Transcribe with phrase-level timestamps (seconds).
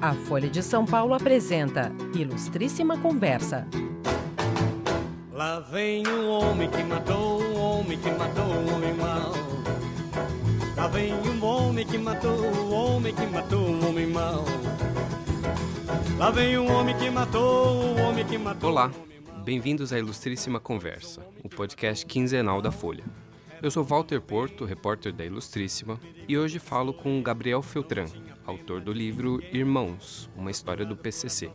[0.00, 3.68] A Folha de São Paulo apresenta Ilustríssima Conversa.
[5.30, 9.32] Lá vem um homem que matou um homem que matou um homem mau.
[10.74, 14.44] Lá vem um homem que matou um homem que matou um homem mau.
[16.16, 18.70] Lá vem um homem que matou um homem que matou.
[18.70, 18.90] Olá,
[19.44, 23.04] bem-vindos à Ilustríssima Conversa, o podcast quinzenal da Folha.
[23.62, 28.06] Eu sou Walter Porto, repórter da Ilustríssima, e hoje falo com Gabriel Feltran,
[28.46, 31.50] autor do livro Irmãos, uma história do PCC,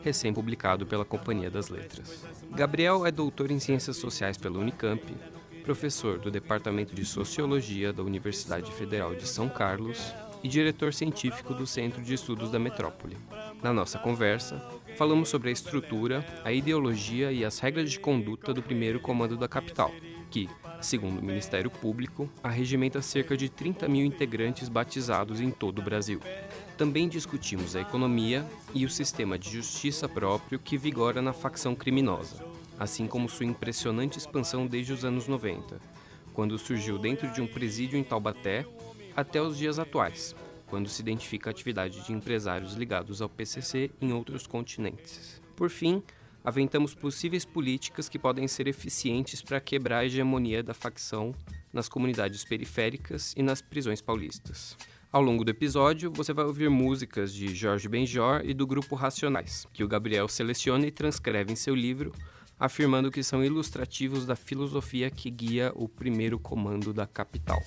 [0.00, 2.24] recém-publicado pela Companhia das Letras.
[2.52, 5.02] Gabriel é doutor em Ciências Sociais pela Unicamp,
[5.64, 10.14] professor do Departamento de Sociologia da Universidade Federal de São Carlos
[10.44, 13.16] e diretor científico do Centro de Estudos da Metrópole.
[13.60, 14.64] Na nossa conversa,
[14.96, 19.48] falamos sobre a estrutura, a ideologia e as regras de conduta do primeiro comando da
[19.48, 19.92] capital,
[20.30, 20.48] que,
[20.80, 26.20] segundo o Ministério Público, arregimenta cerca de 30 mil integrantes batizados em todo o Brasil.
[26.76, 32.44] Também discutimos a economia e o sistema de justiça próprio que vigora na facção criminosa,
[32.78, 35.80] assim como sua impressionante expansão desde os anos 90,
[36.32, 38.64] quando surgiu dentro de um presídio em Taubaté,
[39.16, 40.36] até os dias atuais,
[40.68, 45.42] quando se identifica a atividade de empresários ligados ao PCC em outros continentes.
[45.56, 46.00] Por fim,
[46.48, 51.34] aventamos possíveis políticas que podem ser eficientes para quebrar a hegemonia da facção
[51.70, 54.74] nas comunidades periféricas e nas prisões paulistas.
[55.12, 59.66] Ao longo do episódio, você vai ouvir músicas de Jorge Benjor e do grupo Racionais,
[59.74, 62.12] que o Gabriel seleciona e transcreve em seu livro,
[62.58, 67.62] afirmando que são ilustrativos da filosofia que guia o primeiro comando da capital.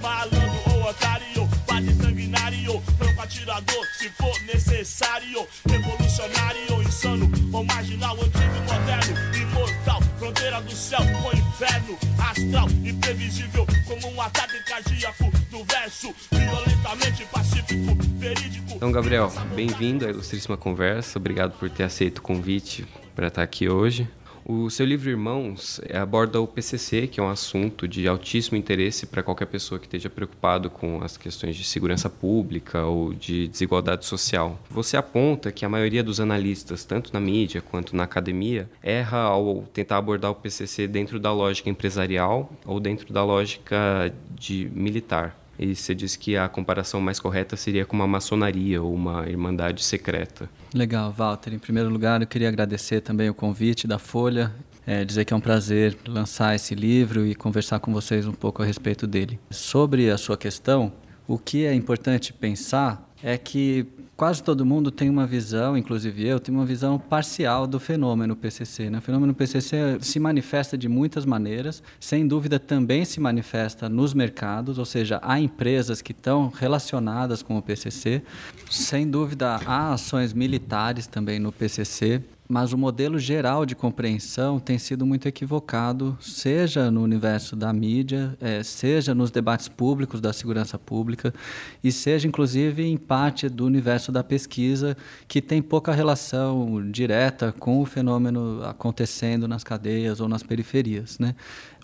[0.00, 8.72] Malandro ou otário, bate sanguinário, franco atirador, se for necessário, revolucionário, insano ou marginal, antigo,
[8.72, 16.14] moderno, imortal, fronteira do céu com inferno, astral, imprevisível, como um ataque cardíaco do verso,
[16.30, 18.74] violentamente pacífico, verídico.
[18.74, 23.68] Então, Gabriel, bem-vindo à Ilustríssima Conversa, obrigado por ter aceito o convite para estar aqui
[23.68, 24.08] hoje.
[24.46, 29.22] O seu livro Irmãos aborda o PCC, que é um assunto de altíssimo interesse para
[29.22, 34.60] qualquer pessoa que esteja preocupado com as questões de segurança pública ou de desigualdade social.
[34.68, 39.62] Você aponta que a maioria dos analistas, tanto na mídia quanto na academia, erra ao
[39.72, 45.34] tentar abordar o PCC dentro da lógica empresarial ou dentro da lógica de militar.
[45.58, 49.82] E você disse que a comparação mais correta seria com uma maçonaria ou uma irmandade
[49.82, 50.48] secreta.
[50.74, 51.52] Legal, Walter.
[51.54, 54.52] Em primeiro lugar, eu queria agradecer também o convite da Folha,
[54.86, 58.62] é, dizer que é um prazer lançar esse livro e conversar com vocês um pouco
[58.62, 59.38] a respeito dele.
[59.50, 60.92] Sobre a sua questão,
[61.26, 66.38] o que é importante pensar é que quase todo mundo tem uma visão, inclusive eu,
[66.38, 68.90] tenho uma visão parcial do fenômeno PCC.
[68.90, 68.98] Né?
[68.98, 74.78] O fenômeno PCC se manifesta de muitas maneiras, sem dúvida também se manifesta nos mercados,
[74.78, 78.22] ou seja, há empresas que estão relacionadas com o PCC,
[78.70, 84.78] sem dúvida há ações militares também no PCC mas o modelo geral de compreensão tem
[84.78, 90.78] sido muito equivocado, seja no universo da mídia, é, seja nos debates públicos da segurança
[90.78, 91.32] pública,
[91.82, 94.96] e seja inclusive em parte do universo da pesquisa,
[95.26, 101.18] que tem pouca relação direta com o fenômeno acontecendo nas cadeias ou nas periferias.
[101.18, 101.34] Né?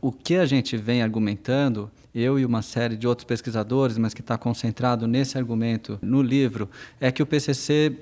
[0.03, 4.21] O que a gente vem argumentando eu e uma série de outros pesquisadores, mas que
[4.21, 6.69] está concentrado nesse argumento no livro,
[7.01, 7.97] é que o PCC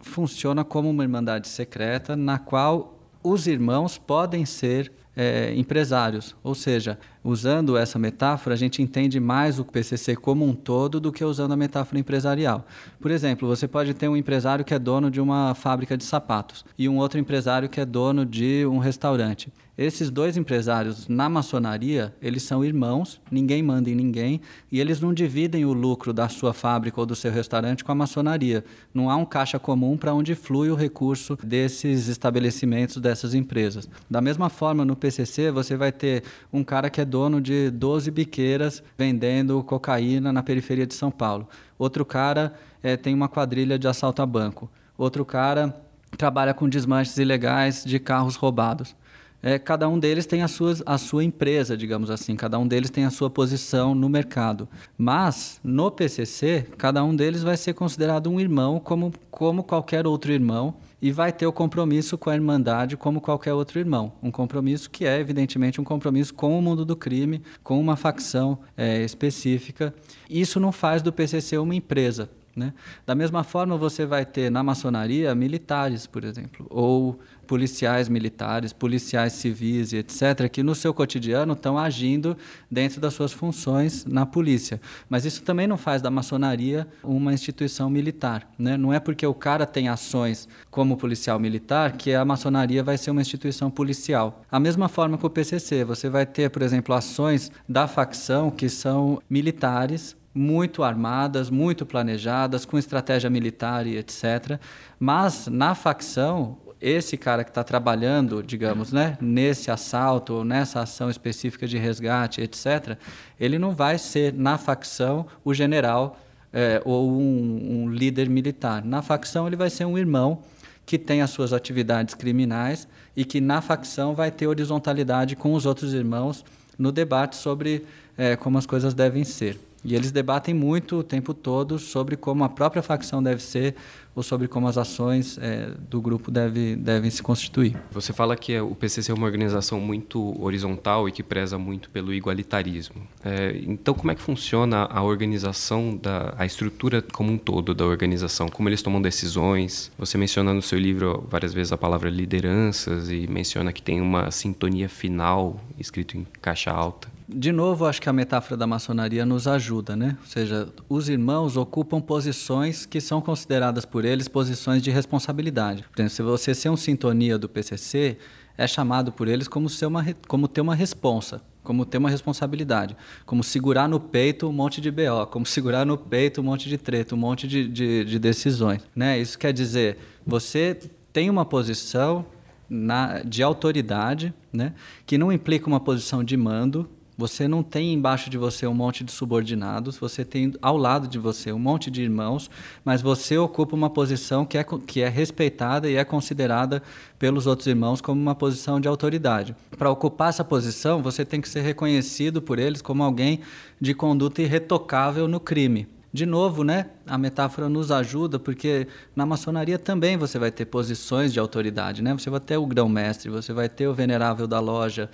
[0.00, 6.34] funciona como uma irmandade secreta na qual os irmãos podem ser é, empresários.
[6.42, 11.12] Ou seja, usando essa metáfora, a gente entende mais o PCC como um todo do
[11.12, 12.66] que usando a metáfora empresarial.
[13.00, 16.64] Por exemplo, você pode ter um empresário que é dono de uma fábrica de sapatos
[16.78, 19.52] e um outro empresário que é dono de um restaurante.
[19.80, 24.38] Esses dois empresários na maçonaria, eles são irmãos, ninguém manda em ninguém,
[24.70, 27.94] e eles não dividem o lucro da sua fábrica ou do seu restaurante com a
[27.94, 28.62] maçonaria.
[28.92, 33.88] Não há um caixa comum para onde flui o recurso desses estabelecimentos, dessas empresas.
[34.10, 38.10] Da mesma forma, no PCC, você vai ter um cara que é dono de 12
[38.10, 41.48] biqueiras vendendo cocaína na periferia de São Paulo.
[41.78, 44.70] Outro cara é, tem uma quadrilha de assalto a banco.
[44.96, 45.74] Outro cara
[46.16, 48.94] trabalha com desmanches ilegais de carros roubados
[49.42, 52.90] é, cada um deles tem a sua, a sua empresa, digamos assim, cada um deles
[52.90, 54.68] tem a sua posição no mercado.
[54.98, 60.30] Mas, no PCC, cada um deles vai ser considerado um irmão, como, como qualquer outro
[60.30, 64.12] irmão, e vai ter o compromisso com a Irmandade como qualquer outro irmão.
[64.22, 68.58] Um compromisso que é, evidentemente, um compromisso com o mundo do crime, com uma facção
[68.76, 69.94] é, específica.
[70.28, 72.28] Isso não faz do PCC uma empresa.
[72.54, 72.74] Né?
[73.06, 77.18] Da mesma forma, você vai ter na maçonaria militares, por exemplo, ou
[77.50, 82.36] policiais militares, policiais civis e etc., que no seu cotidiano estão agindo
[82.70, 84.80] dentro das suas funções na polícia.
[85.08, 88.48] Mas isso também não faz da maçonaria uma instituição militar.
[88.56, 88.76] Né?
[88.76, 93.10] Não é porque o cara tem ações como policial militar que a maçonaria vai ser
[93.10, 94.44] uma instituição policial.
[94.48, 98.68] A mesma forma que o PCC, você vai ter, por exemplo, ações da facção que
[98.68, 104.60] são militares muito armadas, muito planejadas, com estratégia militar e etc.
[105.00, 111.10] Mas na facção, esse cara que está trabalhando, digamos, né, nesse assalto ou nessa ação
[111.10, 112.96] específica de resgate, etc.,
[113.38, 116.18] ele não vai ser na facção o general
[116.52, 118.84] é, ou um, um líder militar.
[118.84, 120.42] Na facção ele vai ser um irmão
[120.86, 125.66] que tem as suas atividades criminais e que na facção vai ter horizontalidade com os
[125.66, 126.44] outros irmãos
[126.78, 127.84] no debate sobre
[128.16, 129.58] é, como as coisas devem ser.
[129.84, 133.74] E eles debatem muito o tempo todo sobre como a própria facção deve ser
[134.14, 137.76] ou sobre como as ações é, do grupo deve, devem se constituir.
[137.92, 142.12] Você fala que o PCC é uma organização muito horizontal e que preza muito pelo
[142.12, 142.96] igualitarismo.
[143.24, 147.86] É, então, como é que funciona a organização, da, a estrutura como um todo da
[147.86, 148.48] organização?
[148.48, 149.90] Como eles tomam decisões?
[149.96, 154.30] Você menciona no seu livro várias vezes a palavra lideranças e menciona que tem uma
[154.30, 159.46] sintonia final escrito em caixa alta de novo, acho que a metáfora da maçonaria nos
[159.46, 160.16] ajuda, né?
[160.20, 165.84] Ou seja, os irmãos ocupam posições que são consideradas por eles posições de responsabilidade.
[165.84, 168.18] Por exemplo, se você ser um sintonia do PCC,
[168.58, 172.96] é chamado por eles como, ser uma, como ter uma responsa, como ter uma responsabilidade,
[173.24, 176.76] como segurar no peito um monte de BO, como segurar no peito um monte de
[176.76, 178.82] treta, um monte de, de, de decisões.
[178.94, 179.18] Né?
[179.18, 180.78] Isso quer dizer, você
[181.12, 182.26] tem uma posição
[182.68, 184.74] na, de autoridade, né?
[185.06, 186.88] que não implica uma posição de mando,
[187.20, 191.18] você não tem embaixo de você um monte de subordinados, você tem ao lado de
[191.18, 192.50] você um monte de irmãos,
[192.82, 196.82] mas você ocupa uma posição que é, que é respeitada e é considerada
[197.18, 199.54] pelos outros irmãos como uma posição de autoridade.
[199.76, 203.40] Para ocupar essa posição, você tem que ser reconhecido por eles como alguém
[203.78, 205.86] de conduta irretocável no crime.
[206.12, 211.32] De novo, né, a metáfora nos ajuda, porque na maçonaria também você vai ter posições
[211.32, 212.02] de autoridade.
[212.02, 212.12] Né?
[212.12, 215.08] Você vai ter o grão-mestre, você vai ter o venerável da loja,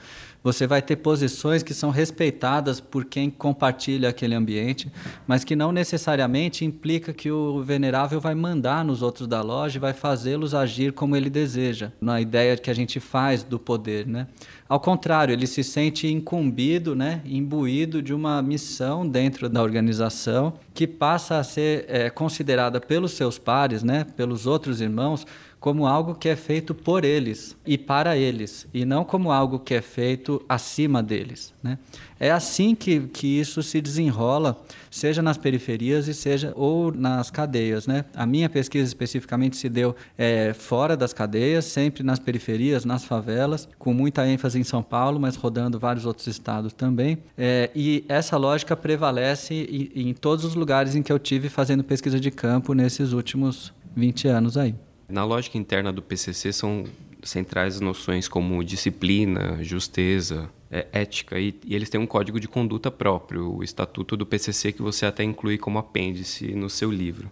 [0.46, 4.88] você vai ter posições que são respeitadas por quem compartilha aquele ambiente,
[5.26, 9.81] mas que não necessariamente implica que o venerável vai mandar nos outros da loja e
[9.81, 14.06] vai fazê-los agir como ele deseja, na ideia que a gente faz do poder.
[14.06, 14.28] Né?
[14.69, 20.87] Ao contrário, ele se sente incumbido, né, imbuído de uma missão dentro da organização que
[20.87, 25.26] passa a ser é, considerada pelos seus pares, né, pelos outros irmãos,
[25.58, 29.75] como algo que é feito por eles e para eles, e não como algo que
[29.75, 31.53] é feito acima deles.
[31.62, 31.79] Né?
[32.20, 34.58] É assim que, que isso se desenrola,
[34.91, 37.87] seja nas periferias e seja ou nas cadeias.
[37.87, 38.05] Né?
[38.14, 43.69] A minha pesquisa especificamente se deu é, fora das cadeias, sempre nas periferias, nas favelas,
[43.79, 47.19] com muita ênfase em São Paulo, mas rodando vários outros estados também.
[47.37, 49.55] É, e essa lógica prevalece
[49.94, 53.73] em, em todos os lugares em que eu tive fazendo pesquisa de campo nesses últimos
[53.97, 54.75] 20 anos aí.
[55.08, 56.85] Na lógica interna do PCC são
[57.23, 62.91] centrais noções como disciplina, justeza, é, ética, e, e, eles têm um código de conduta
[62.91, 67.31] próprio, o estatuto do PCC, que você até inclui como apêndice no seu livro.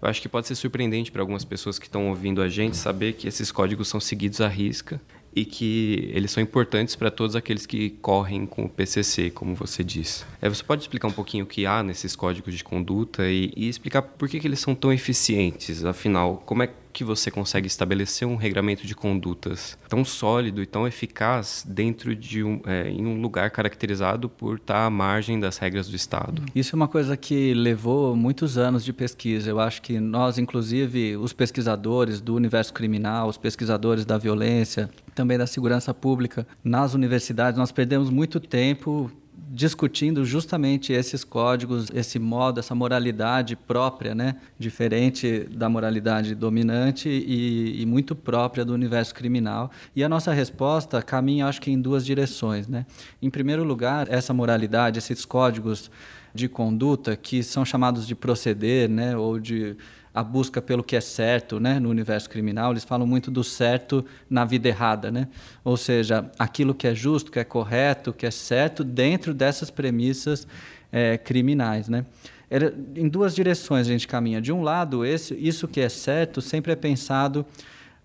[0.00, 3.12] Eu acho que pode ser surpreendente para algumas pessoas que estão ouvindo a gente saber
[3.12, 5.00] que esses códigos são seguidos à risca
[5.34, 9.84] e que eles são importantes para todos aqueles que correm com o PCC, como você
[9.84, 10.24] disse.
[10.40, 13.68] É, você pode explicar um pouquinho o que há nesses códigos de conduta e, e
[13.68, 15.84] explicar por que, que eles são tão eficientes?
[15.84, 20.86] Afinal, como é que você consegue estabelecer um regramento de condutas tão sólido e tão
[20.86, 25.88] eficaz dentro de um, é, em um lugar caracterizado por estar à margem das regras
[25.88, 26.42] do Estado?
[26.54, 29.48] Isso é uma coisa que levou muitos anos de pesquisa.
[29.48, 35.38] Eu acho que nós, inclusive, os pesquisadores do universo criminal, os pesquisadores da violência, também
[35.38, 42.60] da segurança pública, nas universidades, nós perdemos muito tempo discutindo justamente esses códigos, esse modo,
[42.60, 44.36] essa moralidade própria, né?
[44.58, 49.70] diferente da moralidade dominante e, e, muito própria do universo criminal.
[49.94, 52.66] E a nossa resposta caminha, acho que, em duas direções.
[52.66, 52.86] Né?
[53.20, 55.90] Em primeiro lugar, essa moralidade, esses códigos
[56.34, 59.16] de conduta que são chamados de proceder, né?
[59.16, 59.76] ou de
[60.14, 64.04] a busca pelo que é certo né, no universo criminal, eles falam muito do certo
[64.28, 65.10] na vida errada.
[65.10, 65.28] Né?
[65.64, 70.46] Ou seja, aquilo que é justo, que é correto, que é certo dentro dessas premissas
[70.90, 71.88] é, criminais.
[71.88, 72.04] Né?
[72.50, 74.40] Era, em duas direções a gente caminha.
[74.40, 77.46] De um lado, esse, isso que é certo sempre é pensado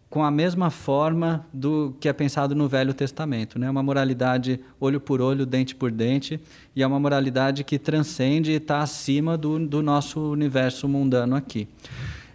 [0.10, 3.60] com a mesma forma do que é pensado no Velho Testamento.
[3.60, 3.70] Né?
[3.70, 6.40] uma moralidade olho por olho, dente por dente,
[6.76, 11.68] e é uma moralidade que transcende e está acima do, do nosso universo mundano aqui.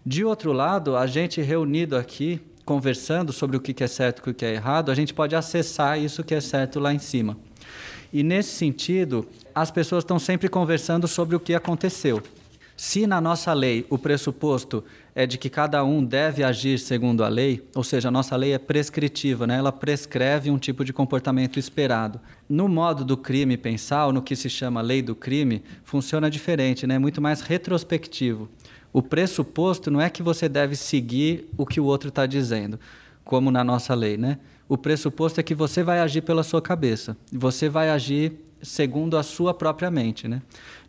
[0.04, 4.34] De outro lado, a gente reunido aqui, conversando sobre o que é certo e o
[4.34, 7.36] que é errado, a gente pode acessar isso que é certo lá em cima.
[8.12, 12.22] E nesse sentido, as pessoas estão sempre conversando sobre o que aconteceu.
[12.76, 14.82] Se na nossa lei o pressuposto
[15.14, 18.52] é de que cada um deve agir segundo a lei, ou seja, a nossa lei
[18.52, 19.58] é prescritiva, né?
[19.58, 22.18] ela prescreve um tipo de comportamento esperado.
[22.48, 26.86] No modo do crime pensar, ou no que se chama lei do crime, funciona diferente,
[26.86, 26.98] né?
[26.98, 28.48] muito mais retrospectivo.
[28.92, 32.80] O pressuposto não é que você deve seguir o que o outro está dizendo,
[33.24, 34.16] como na nossa lei.
[34.16, 34.38] Né?
[34.68, 39.22] O pressuposto é que você vai agir pela sua cabeça, você vai agir segundo a
[39.22, 40.28] sua própria mente.
[40.28, 40.40] Né?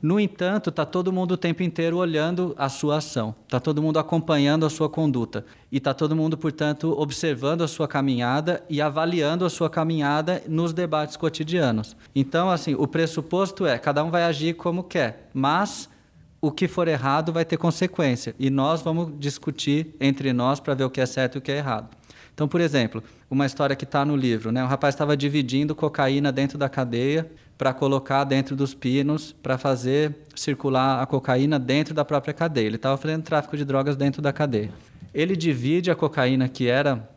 [0.04, 3.98] No entanto, está todo mundo o tempo inteiro olhando a sua ação, está todo mundo
[3.98, 9.46] acompanhando a sua conduta e está todo mundo, portanto, observando a sua caminhada e avaliando
[9.46, 11.96] a sua caminhada nos debates cotidianos.
[12.14, 15.90] Então, assim, o pressuposto é cada um vai agir como quer, mas
[16.42, 20.84] o que for errado vai ter consequência e nós vamos discutir entre nós para ver
[20.84, 21.96] o que é certo e o que é errado.
[22.34, 24.64] Então, por exemplo, uma história que está no livro, né?
[24.64, 30.16] O rapaz estava dividindo cocaína dentro da cadeia para colocar dentro dos pinos para fazer
[30.36, 32.66] circular a cocaína dentro da própria cadeia.
[32.66, 34.72] Ele estava fazendo tráfico de drogas dentro da cadeia.
[35.14, 37.08] Ele divide a cocaína que era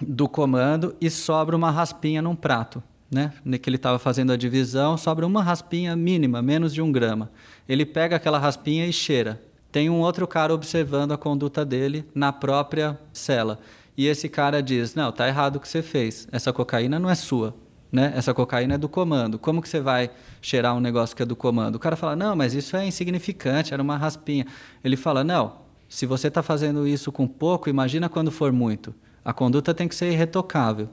[0.00, 2.82] do comando e sobra uma raspinha num prato.
[3.10, 3.32] Né?
[3.62, 7.30] Que ele estava fazendo a divisão, sobra uma raspinha mínima, menos de um grama.
[7.68, 9.40] Ele pega aquela raspinha e cheira.
[9.70, 13.60] Tem um outro cara observando a conduta dele na própria cela.
[13.96, 16.28] E esse cara diz: Não, tá errado o que você fez.
[16.30, 17.54] Essa cocaína não é sua
[17.90, 18.12] né?
[18.14, 19.38] Essa cocaína é do comando.
[19.38, 20.10] Como que você vai
[20.40, 21.76] cheirar um negócio que é do comando?
[21.76, 24.46] O cara fala: "Não, mas isso é insignificante, era uma raspinha".
[24.82, 28.94] Ele fala: "Não, se você está fazendo isso com pouco, imagina quando for muito.
[29.24, 30.88] A conduta tem que ser irretocável".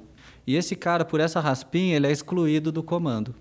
[0.45, 3.33] E esse cara, por essa raspinha, ele é excluído do comando.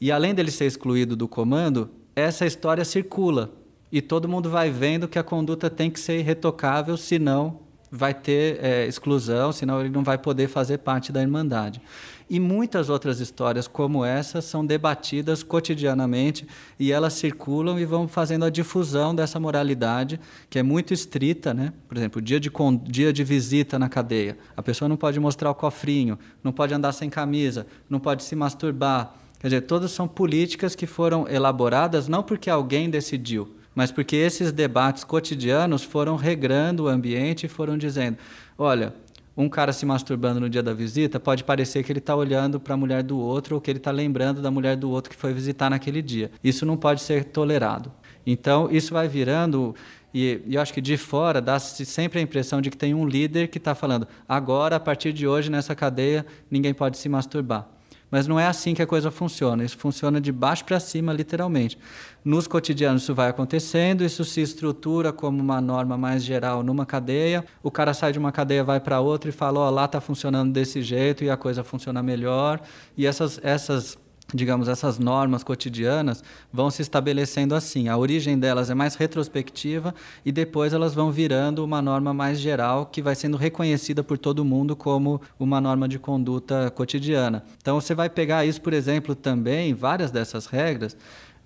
[0.00, 3.52] E além dele ser excluído do comando, essa história circula
[3.90, 7.60] e todo mundo vai vendo que a conduta tem que ser irretocável, senão
[7.96, 11.80] vai ter é, exclusão, senão ele não vai poder fazer parte da Irmandade.
[12.28, 16.46] E muitas outras histórias como essa são debatidas cotidianamente
[16.80, 20.18] e elas circulam e vão fazendo a difusão dessa moralidade
[20.50, 21.72] que é muito estrita, né?
[21.86, 22.50] Por exemplo, dia de,
[22.84, 24.38] dia de visita na cadeia.
[24.56, 28.34] A pessoa não pode mostrar o cofrinho, não pode andar sem camisa, não pode se
[28.34, 29.14] masturbar.
[29.38, 34.52] Quer dizer, todas são políticas que foram elaboradas não porque alguém decidiu, mas porque esses
[34.52, 38.18] debates cotidianos foram regrando o ambiente e foram dizendo:
[38.56, 38.94] olha,
[39.36, 42.74] um cara se masturbando no dia da visita, pode parecer que ele está olhando para
[42.74, 45.32] a mulher do outro ou que ele está lembrando da mulher do outro que foi
[45.32, 46.30] visitar naquele dia.
[46.42, 47.90] Isso não pode ser tolerado.
[48.26, 49.74] Então, isso vai virando.
[50.12, 53.06] E, e eu acho que de fora dá-se sempre a impressão de que tem um
[53.06, 57.73] líder que está falando: agora, a partir de hoje, nessa cadeia, ninguém pode se masturbar.
[58.14, 59.64] Mas não é assim que a coisa funciona.
[59.64, 61.76] Isso funciona de baixo para cima, literalmente.
[62.24, 67.44] Nos cotidianos isso vai acontecendo, isso se estrutura como uma norma mais geral numa cadeia.
[67.60, 70.00] O cara sai de uma cadeia, vai para outra e fala: ó, oh, lá está
[70.00, 72.60] funcionando desse jeito e a coisa funciona melhor.
[72.96, 73.98] E essas, essas
[74.34, 77.88] digamos, essas normas cotidianas vão se estabelecendo assim.
[77.88, 82.86] A origem delas é mais retrospectiva e depois elas vão virando uma norma mais geral
[82.86, 87.44] que vai sendo reconhecida por todo mundo como uma norma de conduta cotidiana.
[87.62, 90.96] Então você vai pegar isso, por exemplo, também, várias dessas regras.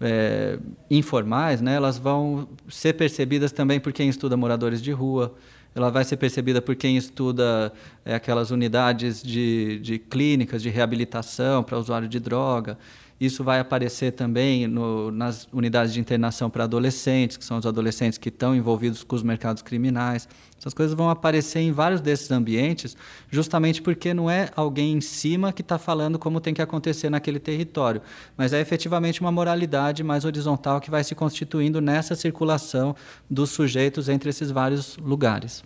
[0.00, 5.35] É, informais, né, elas vão ser percebidas também por quem estuda moradores de rua,
[5.75, 7.73] ela vai ser percebida por quem estuda
[8.05, 12.78] é, aquelas unidades de, de clínicas de reabilitação para usuário de droga.
[13.20, 18.16] Isso vai aparecer também no, nas unidades de internação para adolescentes, que são os adolescentes
[18.16, 20.28] que estão envolvidos com os mercados criminais.
[20.56, 22.96] Essas coisas vão aparecer em vários desses ambientes,
[23.28, 27.40] justamente porque não é alguém em cima que está falando como tem que acontecer naquele
[27.40, 28.00] território,
[28.37, 32.94] mas é efetivamente uma moralidade mais horizontal que vai se constituindo nessa circulação
[33.28, 35.64] dos sujeitos entre esses vários lugares.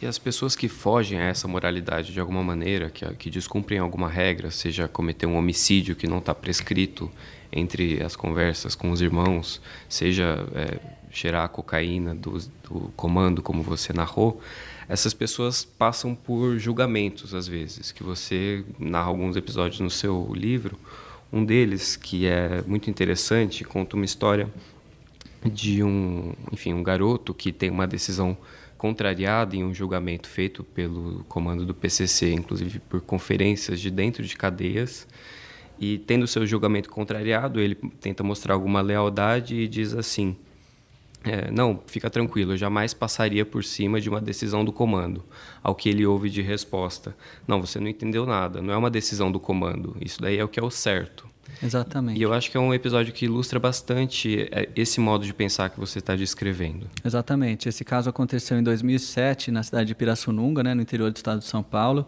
[0.00, 4.08] E as pessoas que fogem a essa moralidade de alguma maneira, que, que descumprem alguma
[4.08, 7.10] regra, seja cometer um homicídio que não está prescrito
[7.52, 13.62] entre as conversas com os irmãos, seja é, cheirar a cocaína do, do comando, como
[13.62, 14.40] você narrou,
[14.88, 20.78] essas pessoas passam por julgamentos às vezes, que você narra alguns episódios no seu livro.
[21.32, 24.48] Um deles, que é muito interessante, conta uma história
[25.44, 28.36] de um, enfim, um garoto que tem uma decisão
[28.84, 34.36] contrariado em um julgamento feito pelo comando do PCC, inclusive por conferências de dentro de
[34.36, 35.08] cadeias.
[35.80, 40.36] E tendo seu julgamento contrariado, ele tenta mostrar alguma lealdade e diz assim:
[41.24, 45.24] é, não, fica tranquilo, eu jamais passaria por cima de uma decisão do comando,
[45.62, 47.16] ao que ele ouve de resposta.
[47.48, 50.48] Não, você não entendeu nada, não é uma decisão do comando, isso daí é o
[50.48, 51.26] que é o certo.
[51.62, 52.18] Exatamente.
[52.18, 55.70] E eu acho que é um episódio que ilustra bastante é, esse modo de pensar
[55.70, 56.88] que você está descrevendo.
[57.04, 57.68] Exatamente.
[57.68, 61.46] Esse caso aconteceu em 2007 na cidade de Pirassununga, né, no interior do estado de
[61.46, 62.06] São Paulo.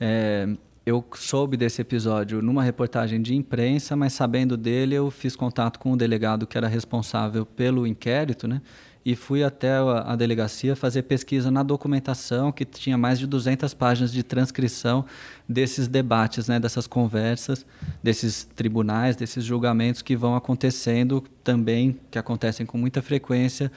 [0.00, 0.48] É,
[0.86, 5.92] eu soube desse episódio numa reportagem de imprensa, mas sabendo dele, eu fiz contato com
[5.92, 8.62] o delegado que era responsável pelo inquérito, né?
[9.08, 14.12] E fui até a, delegacia fazer pesquisa na documentação, que tinha mais de 200 páginas
[14.12, 15.02] de transcrição
[15.48, 17.64] desses debates, né, dessas conversas,
[18.02, 23.72] desses tribunais, desses julgamentos que vão acontecendo também, que acontecem com muita frequência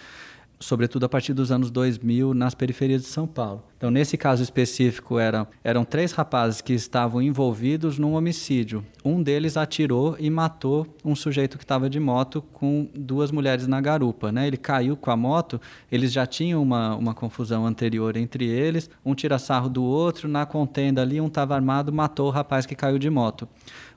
[0.62, 3.64] sobretudo a partir dos anos 2000, nas periferias de São Paulo.
[3.76, 8.86] Então, nesse caso específico, eram, eram três rapazes que estavam envolvidos num homicídio.
[9.04, 13.82] Um deles atirou e matou um sujeito que estava de moto com duas mulheres na
[13.82, 14.32] garupa.
[14.32, 14.48] Né?
[14.48, 15.60] Ele caiu com a moto,
[15.92, 20.46] eles já tinham uma, uma confusão anterior entre eles, um tira sarro do outro, na
[20.46, 23.50] contenda ali, um estava armado, matou o rapaz que caiu de moto.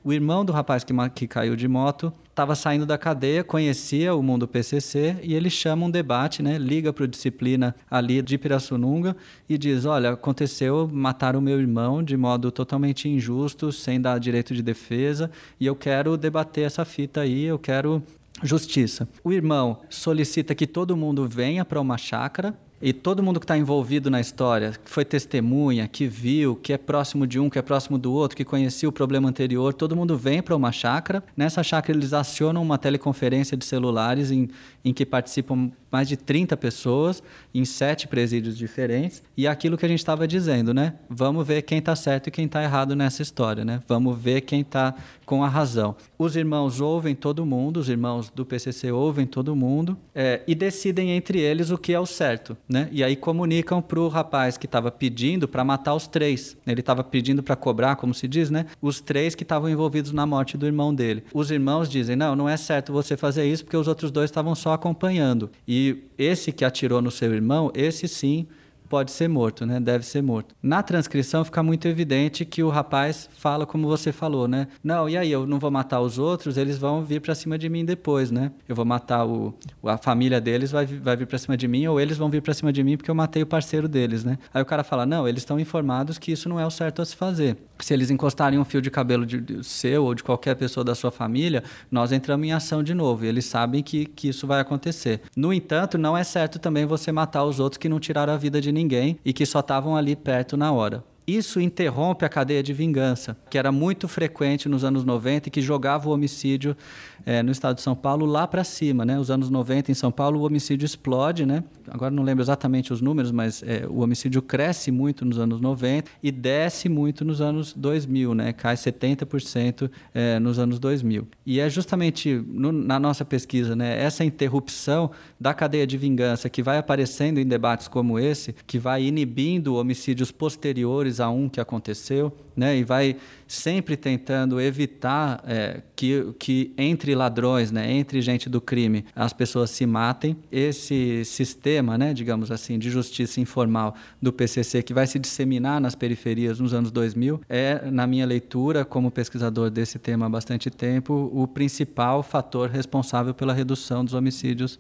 [0.03, 4.21] O irmão do rapaz que, que caiu de moto estava saindo da cadeia, conhecia o
[4.21, 6.59] mundo PCC e ele chama um debate, né?
[6.59, 9.17] liga para o disciplina ali de Pirassununga
[9.49, 14.53] e diz: Olha, aconteceu, mataram o meu irmão de modo totalmente injusto, sem dar direito
[14.53, 18.03] de defesa, e eu quero debater essa fita aí, eu quero
[18.43, 19.09] justiça.
[19.23, 23.57] O irmão solicita que todo mundo venha para uma chácara e todo mundo que está
[23.57, 27.63] envolvido na história, que foi testemunha, que viu, que é próximo de um, que é
[27.63, 31.23] próximo do outro, que conhecia o problema anterior, todo mundo vem para uma chácara.
[31.37, 34.49] Nessa chácara eles acionam uma teleconferência de celulares em,
[34.85, 37.23] em que participam mais de 30 pessoas
[37.55, 39.23] em sete presídios diferentes.
[39.37, 40.95] E é aquilo que a gente estava dizendo, né?
[41.09, 43.81] Vamos ver quem está certo e quem está errado nessa história, né?
[43.87, 44.93] Vamos ver quem está
[45.25, 45.95] com a razão.
[46.19, 51.13] Os irmãos ouvem todo mundo, os irmãos do PCC ouvem todo mundo é, e decidem
[51.13, 52.89] entre eles o que é o certo, né?
[52.91, 56.57] E aí comunicam para o rapaz que estava pedindo para matar os três.
[56.67, 58.67] Ele estava pedindo para cobrar, como se diz, né?
[58.83, 61.23] Os três que estavam envolvidos na morte do irmão dele.
[61.33, 64.57] Os irmãos dizem: não, não é certo você fazer isso porque os outros dois estavam
[64.57, 65.51] só acompanhando.
[65.67, 68.47] E esse que atirou no seu irmão, esse sim
[68.95, 69.81] pode ser morto, né?
[69.81, 70.55] Deve ser morto.
[70.63, 74.69] Na transcrição fica muito evidente que o rapaz fala como você falou, né?
[74.85, 77.69] Não, e aí eu não vou matar os outros, eles vão vir para cima de
[77.69, 78.53] mim depois, né?
[78.69, 79.53] Eu vou matar o
[79.85, 82.55] a família deles vai vai vir para cima de mim ou eles vão vir para
[82.55, 84.39] cima de mim porque eu matei o parceiro deles, né?
[84.53, 87.05] Aí o cara fala: "Não, eles estão informados que isso não é o certo a
[87.05, 87.57] se fazer.
[87.81, 90.95] Se eles encostarem um fio de cabelo de, de seu ou de qualquer pessoa da
[90.95, 93.25] sua família, nós entramos em ação de novo.
[93.25, 95.21] E eles sabem que que isso vai acontecer.
[95.37, 98.61] No entanto, não é certo também você matar os outros que não tiraram a vida
[98.61, 101.03] de ninguém ninguém e que só estavam ali perto na hora.
[101.27, 105.63] Isso interrompe a cadeia de vingança, que era muito frequente nos anos 90 e que
[105.63, 106.77] jogava o homicídio
[107.27, 109.05] é, no estado de São Paulo lá para cima.
[109.05, 109.19] Né?
[109.19, 111.47] Os anos 90 em São Paulo, o homicídio explode.
[111.47, 111.65] Né?
[111.89, 116.11] Agora não lembro exatamente os números, mas é, o homicídio cresce muito nos anos 90
[116.23, 118.53] e desce muito nos anos 2000, né?
[118.53, 121.27] cai 70% é, nos anos 2000.
[121.47, 126.63] E é justamente no, na nossa pesquisa né, essa interrupção da cadeia de vingança que
[126.63, 132.37] vai aparecendo em debates como esse, que vai inibindo homicídios posteriores a um que aconteceu,
[132.57, 138.61] né, e vai sempre tentando evitar é, que, que entre ladrões, né, entre gente do
[138.61, 140.37] crime, as pessoas se matem.
[140.51, 145.95] Esse sistema, né, digamos assim, de justiça informal do PCC que vai se disseminar nas
[145.95, 151.31] periferias nos anos 2000 é, na minha leitura, como pesquisador desse tema há bastante tempo,
[151.33, 154.79] o principal fator responsável pela redução dos homicídios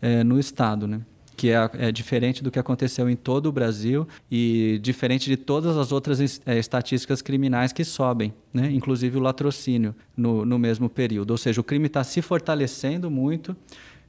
[0.00, 0.86] é, no Estado.
[0.86, 1.00] Né?
[1.36, 5.76] Que é, é, diferente do que aconteceu em todo o Brasil e diferente de todas
[5.76, 8.70] as outras é, estatísticas criminais que sobem, né?
[8.72, 11.32] inclusive o latrocínio no, no mesmo período.
[11.32, 13.56] Ou seja, o crime está se fortalecendo muito.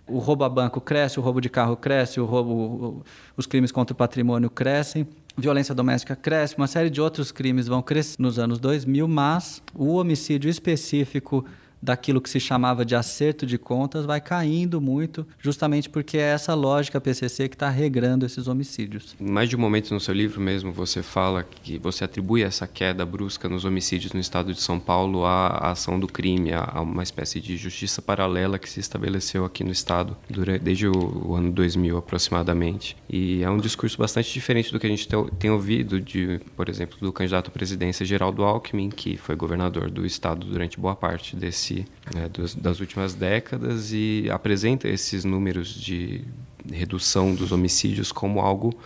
[0.07, 3.03] O roubo a banco cresce, o roubo de carro cresce, o roubo,
[3.35, 5.05] os crimes contra o patrimônio crescem
[5.37, 9.93] violência doméstica cresce, uma série de outros crimes vão crescer nos anos 2000, mas o
[9.93, 11.45] homicídio específico
[11.81, 16.53] daquilo que se chamava de acerto de contas vai caindo muito, justamente porque é essa
[16.53, 19.15] lógica PCC que está regrando esses homicídios.
[19.19, 23.05] Mais de um momento no seu livro mesmo, você fala que você atribui essa queda
[23.05, 27.39] brusca nos homicídios no estado de São Paulo à ação do crime, a uma espécie
[27.39, 32.97] de justiça paralela que se estabeleceu aqui no estado durante, desde o, ano 2000 aproximadamente.
[33.09, 35.07] E é um discurso bastante diferente do que a gente
[35.39, 40.05] tem ouvido de, por exemplo, do candidato à presidência Geraldo Alckmin, que foi governador do
[40.05, 41.66] estado durante boa parte desse
[42.13, 46.21] né, dos, das últimas décadas e apresenta esses números de
[46.71, 48.77] redução dos homicídios como algo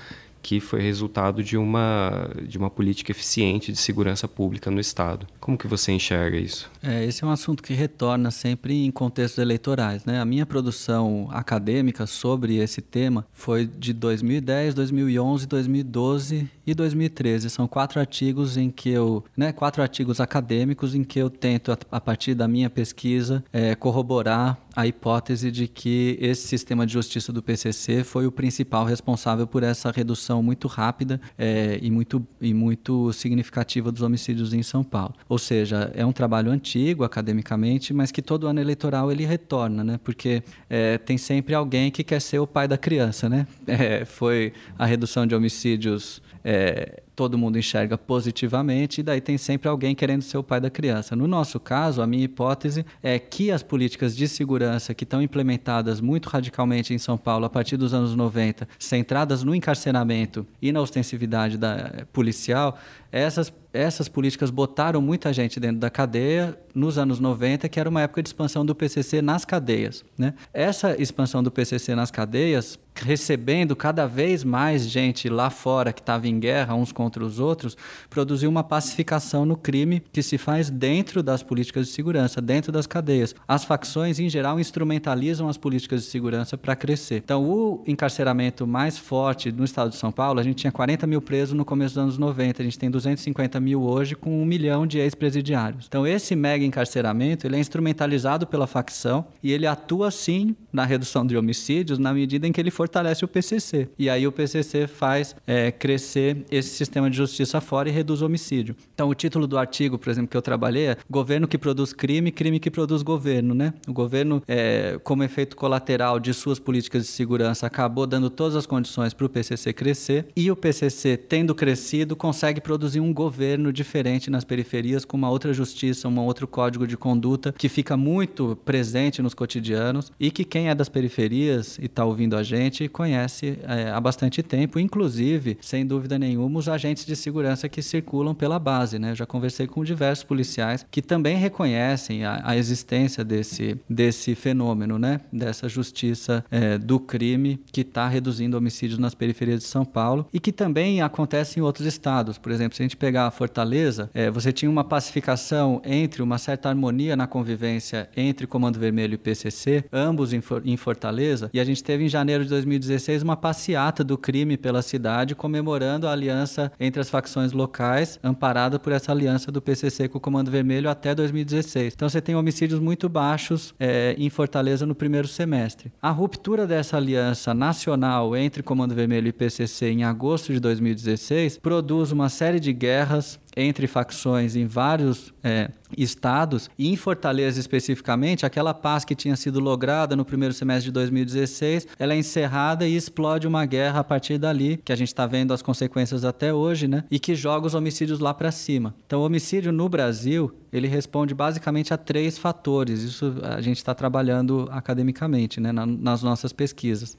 [0.42, 5.28] que foi resultado de uma, de uma política eficiente de segurança pública no Estado.
[5.40, 6.71] Como que você enxerga isso?
[6.84, 10.04] É, esse é um assunto que retorna sempre em contextos eleitorais.
[10.04, 10.20] Né?
[10.20, 17.50] A minha produção acadêmica sobre esse tema foi de 2010, 2011, 2012 e 2013.
[17.50, 22.02] São quatro artigos em que eu, né, quatro artigos acadêmicos em que eu tento, a
[22.02, 27.44] partir da minha pesquisa, é, corroborar a hipótese de que esse sistema de justiça do
[27.44, 33.12] PCC foi o principal responsável por essa redução muito rápida é, e, muito, e muito
[33.12, 35.14] significativa dos homicídios em São Paulo.
[35.28, 36.71] Ou seja, é um trabalho antigo
[37.04, 40.00] academicamente, mas que todo ano eleitoral ele retorna, né?
[40.04, 43.30] porque é, tem sempre alguém que quer ser o pai da criança.
[43.30, 43.48] Né?
[43.82, 49.70] É, foi a redução de homicídios é, todo mundo enxerga positivamente, e daí tem sempre
[49.70, 51.16] alguém querendo ser o pai da criança.
[51.16, 56.02] No nosso caso, a minha hipótese é que as políticas de segurança que estão implementadas
[56.02, 60.82] muito radicalmente em São Paulo a partir dos anos 90, centradas no encarceramento e na
[60.82, 62.78] ostensividade da, eh, policial,
[63.12, 68.02] essas, essas políticas botaram muita gente dentro da cadeia nos anos 90, que era uma
[68.02, 70.06] época de expansão do PCC nas cadeias.
[70.18, 70.34] Né?
[70.54, 76.28] Essa expansão do PCC nas cadeias, recebendo cada vez mais gente lá fora que estava
[76.28, 77.76] em guerra uns contra os outros,
[78.10, 82.86] produziu uma pacificação no crime que se faz dentro das políticas de segurança, dentro das
[82.86, 83.34] cadeias.
[83.48, 87.18] As facções, em geral, instrumentalizam as políticas de segurança para crescer.
[87.18, 91.22] Então, o encarceramento mais forte no estado de São Paulo, a gente tinha 40 mil
[91.22, 94.86] presos no começo dos anos 90, a gente tem 250 mil hoje, com um milhão
[94.86, 95.86] de ex-presidiários.
[95.88, 101.26] Então, esse mega encarceramento ele é instrumentalizado pela facção e ele atua, sim, na redução
[101.26, 103.90] de homicídios na medida em que ele fortalece o PCC.
[103.98, 108.26] E aí o PCC faz é, crescer esse sistema de justiça fora e reduz o
[108.26, 108.76] homicídio.
[108.94, 112.32] Então, o título do artigo, por exemplo, que eu trabalhei é Governo que produz crime,
[112.32, 113.74] crime que produz governo, né?
[113.88, 118.66] O governo, é, como efeito colateral de suas políticas de segurança, acabou dando todas as
[118.66, 124.30] condições para o PCC crescer e o PCC, tendo crescido, consegue produzir um governo diferente
[124.30, 129.22] nas periferias, com uma outra justiça, um outro código de conduta que fica muito presente
[129.22, 133.90] nos cotidianos e que quem é das periferias e está ouvindo a gente conhece é,
[133.92, 138.98] há bastante tempo, inclusive, sem dúvida nenhuma, os agentes de segurança que circulam pela base.
[138.98, 139.12] Né?
[139.12, 144.98] Eu já conversei com diversos policiais que também reconhecem a, a existência desse, desse fenômeno,
[144.98, 145.22] né?
[145.32, 150.40] dessa justiça é, do crime que está reduzindo homicídios nas periferias de São Paulo e
[150.40, 152.40] que também acontece em outros estados.
[152.40, 156.40] Por exemplo, se a gente pegar a Fortaleza, é, você tinha uma pacificação entre uma
[156.40, 161.64] certa harmonia na convivência entre Comando Vermelho e PCC, ambos em, em Fortaleza, e a
[161.64, 166.71] gente teve em janeiro de 2016 uma passeata do crime pela cidade comemorando a aliança
[166.80, 171.14] entre as facções locais, amparada por essa aliança do PCC com o Comando Vermelho até
[171.14, 171.94] 2016.
[171.94, 175.92] Então você tem homicídios muito baixos é, em Fortaleza no primeiro semestre.
[176.02, 182.12] A ruptura dessa aliança nacional entre Comando Vermelho e PCC em agosto de 2016 produz
[182.12, 188.74] uma série de guerras entre facções em vários é, estados, e em Fortaleza especificamente, aquela
[188.74, 193.48] paz que tinha sido lograda no primeiro semestre de 2016, ela é encerrada e explode
[193.48, 197.04] uma guerra a partir dali, que a gente está vendo as consequências até hoje, né?
[197.12, 198.96] E que joga os homicídios lá para cima.
[199.06, 203.02] Então, o homicídio no Brasil, ele responde basicamente a três fatores.
[203.02, 205.72] Isso a gente está trabalhando academicamente, né?
[205.72, 207.18] nas nossas pesquisas.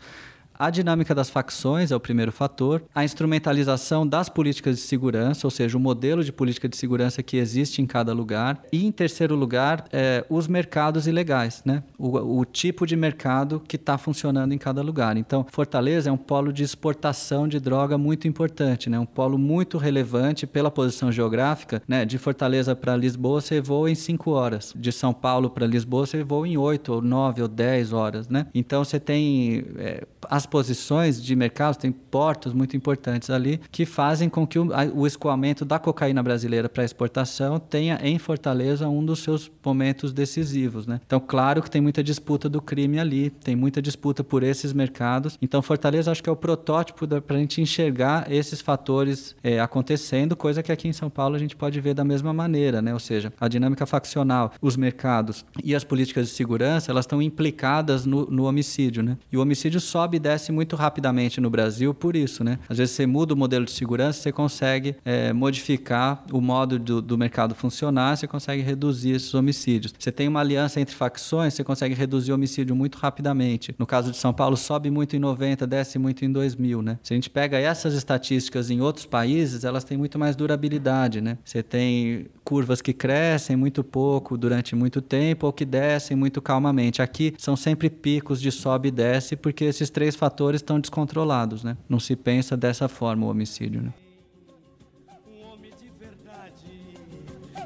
[0.59, 5.51] A dinâmica das facções é o primeiro fator, a instrumentalização das políticas de segurança, ou
[5.51, 9.35] seja, o modelo de política de segurança que existe em cada lugar, e em terceiro
[9.35, 11.83] lugar, é, os mercados ilegais, né?
[11.99, 15.17] o, o tipo de mercado que está funcionando em cada lugar.
[15.17, 18.99] Então, Fortaleza é um polo de exportação de droga muito importante, né?
[18.99, 21.83] um polo muito relevante pela posição geográfica.
[21.89, 22.05] Né?
[22.05, 26.23] De Fortaleza para Lisboa você voa em cinco horas, de São Paulo para Lisboa você
[26.23, 28.29] voa em oito, ou nove, ou dez horas.
[28.29, 28.47] Né?
[28.55, 30.07] Então, você tem é,
[30.43, 35.07] as posições de mercado, tem portos muito importantes ali, que fazem com que o, o
[35.07, 40.87] escoamento da cocaína brasileira para exportação tenha em Fortaleza um dos seus momentos decisivos.
[40.87, 41.01] Né?
[41.07, 45.39] Então, claro que tem muita disputa do crime ali, tem muita disputa por esses mercados.
[45.41, 50.35] Então, Fortaleza acho que é o protótipo para a gente enxergar esses fatores é, acontecendo,
[50.35, 52.93] coisa que aqui em São Paulo a gente pode ver da mesma maneira, né?
[52.93, 58.05] ou seja, a dinâmica faccional, os mercados e as políticas de segurança, elas estão implicadas
[58.05, 59.03] no, no homicídio.
[59.03, 59.17] Né?
[59.31, 62.59] E o homicídio sobe e acontece muito rapidamente no Brasil por isso, né?
[62.69, 67.03] Às vezes você muda o modelo de segurança, você consegue é, modificar o modo do,
[67.03, 69.93] do, mercado funcionar, você consegue reduzir esses homicídios.
[69.99, 73.75] Você tem uma aliança entre facções, você consegue reduzir o homicídio muito rapidamente.
[73.79, 76.99] No caso de São Paulo, sobe muito em 90, desce muito em 2000, né?
[77.03, 81.37] Se a gente pega essas estatísticas em outros países, elas têm muito mais durabilidade, né?
[81.45, 87.03] Você tem curvas que crescem muito pouco durante muito tempo ou que descem muito calmamente.
[87.03, 91.77] Aqui são sempre picos de sobe e desce, porque esses três fatores estão descontrolados, né?
[91.89, 93.93] Não se pensa dessa forma o homicídio, né?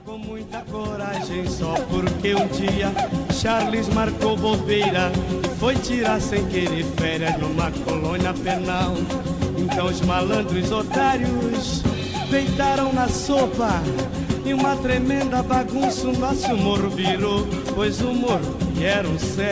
[0.04, 2.92] com muita coragem só porque um dia
[3.32, 5.10] Charles marcou bobeira
[5.58, 8.94] foi tirar sem querer férias numa colônia penal
[9.58, 11.82] então os malandros otários
[12.30, 13.82] deitaram na sopa
[14.46, 19.46] e uma tremenda bagunça o nosso morro virou pois o morro era um céu.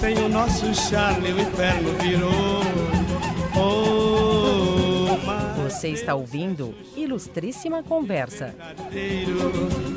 [0.00, 3.03] Sem o nosso Charlie o inferno virou
[5.74, 8.54] Você está ouvindo Ilustríssima Conversa.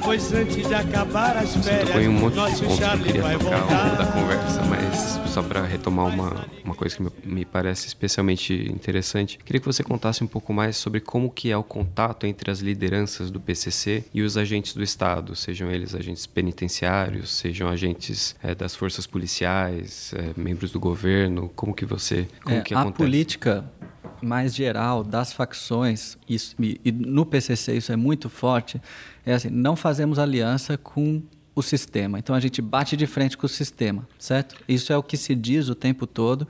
[0.04, 3.38] Pois antes de acabar as Você férias, em um monte de pontos que eu queria
[3.40, 7.86] tocar ao longo da conversa, mas só para retomar uma, uma coisa que me, parece
[7.86, 12.26] especialmente interessante, queria que você contasse um pouco mais sobre como que é o contato
[12.26, 17.70] entre as lideranças do PCC e os agentes do Estado, sejam eles agentes penitenciários, sejam
[17.70, 22.74] agentes eh, das forças policiais, eh, membros do governo, como que você, como É, que
[22.74, 22.98] a acontece?
[22.98, 23.72] política
[24.22, 28.82] mais geral das facções, isso, e, e no PCC isso é muito forte,
[29.26, 31.22] é assim, não fazemos aliança com
[31.56, 32.20] o sistema.
[32.20, 34.56] Então a gente bate de frente com o sistema, certo?
[34.68, 36.48] Isso é o que se diz o tempo todo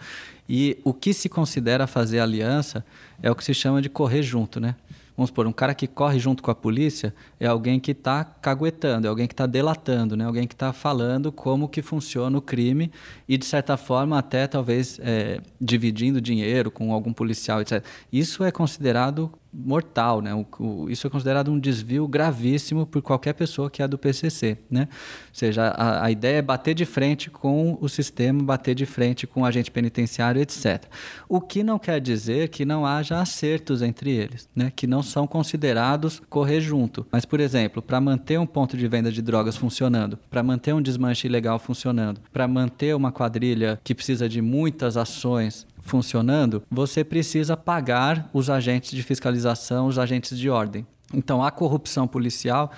[0.50, 2.86] e o que se considera fazer aliança
[3.22, 4.76] é o que se chama de correr junto, né?
[5.18, 9.08] Vamos supor, um cara que corre junto com a polícia é alguém que está caguetando,
[9.08, 10.24] é alguém que está delatando, né?
[10.24, 12.92] alguém que está falando como que funciona o crime
[13.28, 17.84] e, de certa forma, até talvez é, dividindo dinheiro com algum policial, etc.
[18.14, 20.34] Isso é considerado mortal, né?
[20.34, 24.58] O, o, isso é considerado um desvio gravíssimo por qualquer pessoa que é do PCC,
[24.70, 24.88] né?
[24.92, 29.26] Ou seja, a, a ideia é bater de frente com o sistema, bater de frente
[29.26, 30.86] com o agente penitenciário, etc.
[31.28, 34.72] O que não quer dizer que não haja acertos entre eles, né?
[34.76, 37.06] Que não são considerados correr junto.
[37.12, 40.82] Mas, por exemplo, para manter um ponto de venda de drogas funcionando, para manter um
[40.82, 47.58] desmanche ilegal funcionando, para manter uma quadrilha que precisa de muitas ações funcionando, você precisa
[47.58, 50.86] pagar os agentes de fiscalização, os agentes de ordem.
[51.14, 52.72] Então, a corrupção policial,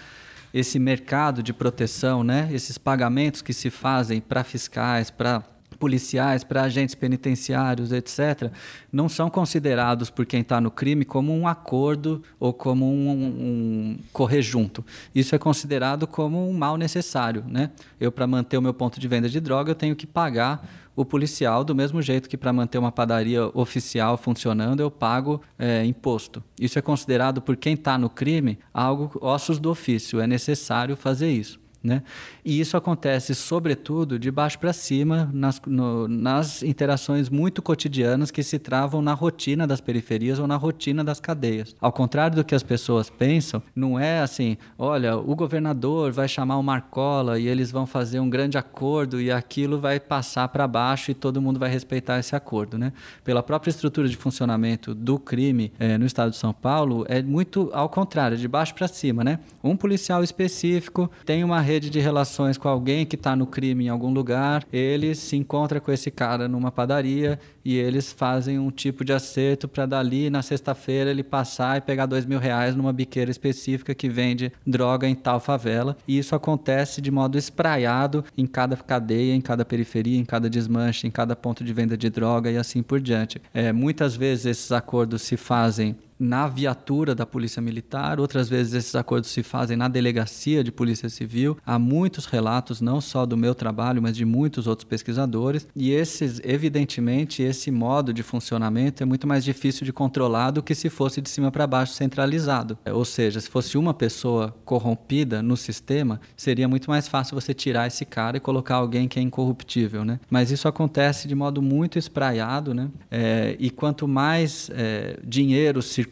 [0.53, 5.43] esse mercado de proteção, né, esses pagamentos que se fazem para fiscais, para
[5.79, 8.51] policiais, para agentes penitenciários, etc.,
[8.91, 13.99] não são considerados por quem está no crime como um acordo ou como um, um,
[14.11, 14.85] correr junto.
[15.15, 17.45] Isso é considerado como um mal necessário.
[17.47, 17.71] Né?
[17.99, 21.05] Eu, para manter o meu ponto de venda de droga, eu tenho que pagar o
[21.05, 26.43] policial, do mesmo jeito que para manter uma padaria oficial funcionando eu pago é, imposto.
[26.59, 31.31] Isso é considerado por quem está no crime algo ossos do ofício, é necessário fazer
[31.31, 31.57] isso.
[31.81, 32.03] Né?
[32.43, 38.43] E isso acontece, sobretudo, de baixo para cima, nas, no, nas interações muito cotidianas que
[38.43, 41.75] se travam na rotina das periferias ou na rotina das cadeias.
[41.79, 46.57] Ao contrário do que as pessoas pensam, não é assim: olha, o governador vai chamar
[46.57, 51.11] o Marcola e eles vão fazer um grande acordo e aquilo vai passar para baixo
[51.11, 52.77] e todo mundo vai respeitar esse acordo.
[52.77, 52.91] Né?
[53.23, 57.69] Pela própria estrutura de funcionamento do crime eh, no estado de São Paulo, é muito
[57.73, 59.23] ao contrário, de baixo para cima.
[59.23, 59.39] Né?
[59.63, 63.89] Um policial específico tem uma rede de relações com alguém que está no crime em
[63.89, 69.05] algum lugar, ele se encontra com esse cara numa padaria e eles fazem um tipo
[69.05, 73.29] de acerto para dali na sexta-feira ele passar e pegar dois mil reais numa biqueira
[73.29, 75.95] específica que vende droga em tal favela.
[76.07, 81.05] E isso acontece de modo espraiado em cada cadeia, em cada periferia, em cada desmanche,
[81.05, 83.39] em cada ponto de venda de droga e assim por diante.
[83.53, 88.93] É, muitas vezes esses acordos se fazem na viatura da Polícia Militar, outras vezes esses
[88.93, 91.57] acordos se fazem na delegacia de Polícia Civil.
[91.65, 96.41] Há muitos relatos, não só do meu trabalho, mas de muitos outros pesquisadores, e esses,
[96.43, 101.21] evidentemente, esse modo de funcionamento é muito mais difícil de controlar do que se fosse
[101.21, 102.77] de cima para baixo centralizado.
[102.91, 107.87] Ou seja, se fosse uma pessoa corrompida no sistema, seria muito mais fácil você tirar
[107.87, 110.19] esse cara e colocar alguém que é incorruptível, né?
[110.29, 112.89] Mas isso acontece de modo muito espraiado, né?
[113.09, 116.08] É, e quanto mais é, dinheiro circula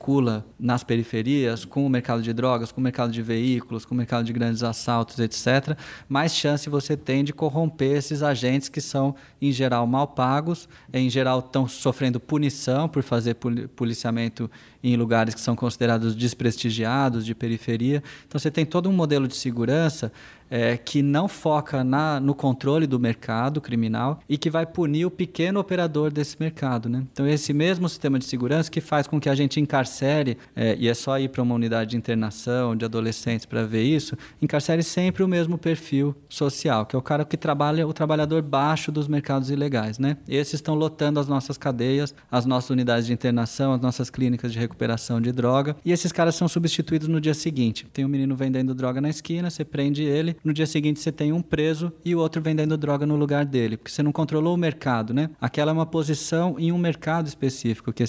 [0.60, 4.24] nas periferias, com o mercado de drogas, com o mercado de veículos, com o mercado
[4.26, 9.52] de grandes assaltos, etc., mais chance você tem de corromper esses agentes que são, em
[9.52, 13.36] geral, mal pagos, em geral estão sofrendo punição por fazer
[13.76, 14.50] policiamento
[14.84, 18.02] em lugares que são considerados desprestigiados, de periferia.
[18.28, 20.12] Então você tem todo um modelo de segurança
[20.50, 25.12] é, que não foca na, no controle do mercado criminal e que vai punir o
[25.12, 26.90] pequeno operador desse mercado.
[26.90, 27.04] Né?
[27.12, 30.88] Então, esse mesmo sistema de segurança que faz com que a gente encarcere, é, e
[30.88, 35.24] é só ir para uma unidade de internação de adolescentes para ver isso, encarcere sempre
[35.24, 39.50] o mesmo perfil social, que é o cara que trabalha, o trabalhador baixo dos mercados
[39.50, 40.00] ilegais.
[40.00, 40.18] Né?
[40.28, 44.60] Esses estão lotando as nossas cadeias, as nossas unidades de internação, as nossas clínicas de
[44.60, 47.88] recuperação de droga, e esses caras são substituídos no dia seguinte.
[47.92, 51.32] Tem um menino vendendo droga na esquina, você prende ele, no dia seguinte você tem
[51.32, 54.58] um preso e o outro vendendo droga no lugar dele, porque você não controlou o
[54.58, 55.30] mercado, né?
[55.40, 58.04] Aquela é uma posição em um mercado específico, que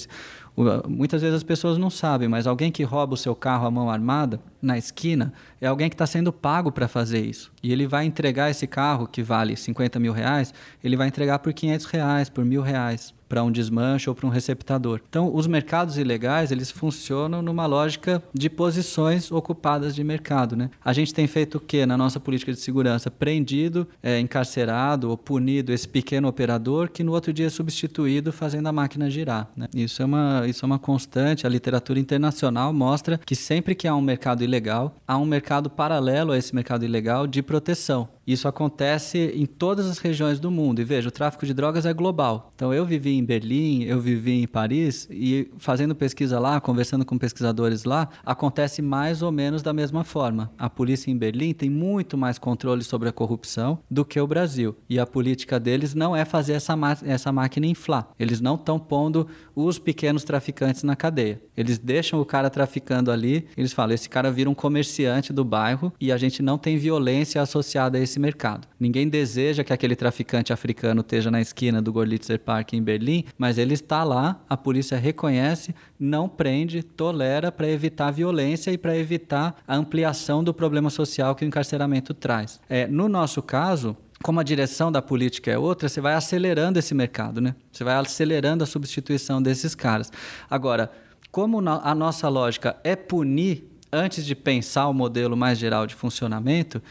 [0.87, 3.89] muitas vezes as pessoas não sabem, mas alguém que rouba o seu carro à mão
[3.89, 7.51] armada na esquina é alguém que está sendo pago para fazer isso.
[7.63, 11.53] E ele vai entregar esse carro que vale 50 mil reais, ele vai entregar por
[11.53, 14.99] 500 reais, por mil reais para um desmanche ou para um receptador.
[15.07, 20.55] Então, os mercados ilegais eles funcionam numa lógica de posições ocupadas de mercado.
[20.55, 20.71] Né?
[20.83, 23.11] A gente tem feito o que na nossa política de segurança?
[23.11, 28.67] Prendido, é, encarcerado ou punido esse pequeno operador que no outro dia é substituído fazendo
[28.67, 29.47] a máquina girar.
[29.55, 29.67] Né?
[29.75, 31.45] Isso, é uma, isso é uma constante.
[31.45, 36.31] A literatura internacional mostra que sempre que há um mercado ilegal, há um mercado paralelo
[36.31, 38.07] a esse mercado ilegal de proteção.
[38.29, 40.79] Isso acontece em todas as regiões do mundo.
[40.79, 42.51] E veja, o tráfico de drogas é global.
[42.53, 47.17] Então eu vivi em Berlim, eu vivi em Paris e fazendo pesquisa lá, conversando com
[47.17, 50.51] pesquisadores lá, acontece mais ou menos da mesma forma.
[50.59, 54.75] A polícia em Berlim tem muito mais controle sobre a corrupção do que o Brasil.
[54.87, 58.09] E a política deles não é fazer essa, essa máquina inflar.
[58.19, 61.41] Eles não estão pondo os pequenos traficantes na cadeia.
[61.57, 65.91] Eles deixam o cara traficando ali, eles falam: esse cara vira um comerciante do bairro
[65.99, 68.67] e a gente não tem violência associada a esse esse mercado.
[68.79, 73.57] Ninguém deseja que aquele traficante africano esteja na esquina do Gorlitzer Park em Berlim, mas
[73.57, 79.55] ele está lá, a polícia reconhece, não prende, tolera para evitar violência e para evitar
[79.65, 82.59] a ampliação do problema social que o encarceramento traz.
[82.69, 86.93] É, no nosso caso, como a direção da política é outra, você vai acelerando esse
[86.93, 87.55] mercado, né?
[87.71, 90.11] Você vai acelerando a substituição desses caras.
[90.49, 90.91] Agora,
[91.31, 96.81] como a nossa lógica é punir antes de pensar o modelo mais geral de funcionamento,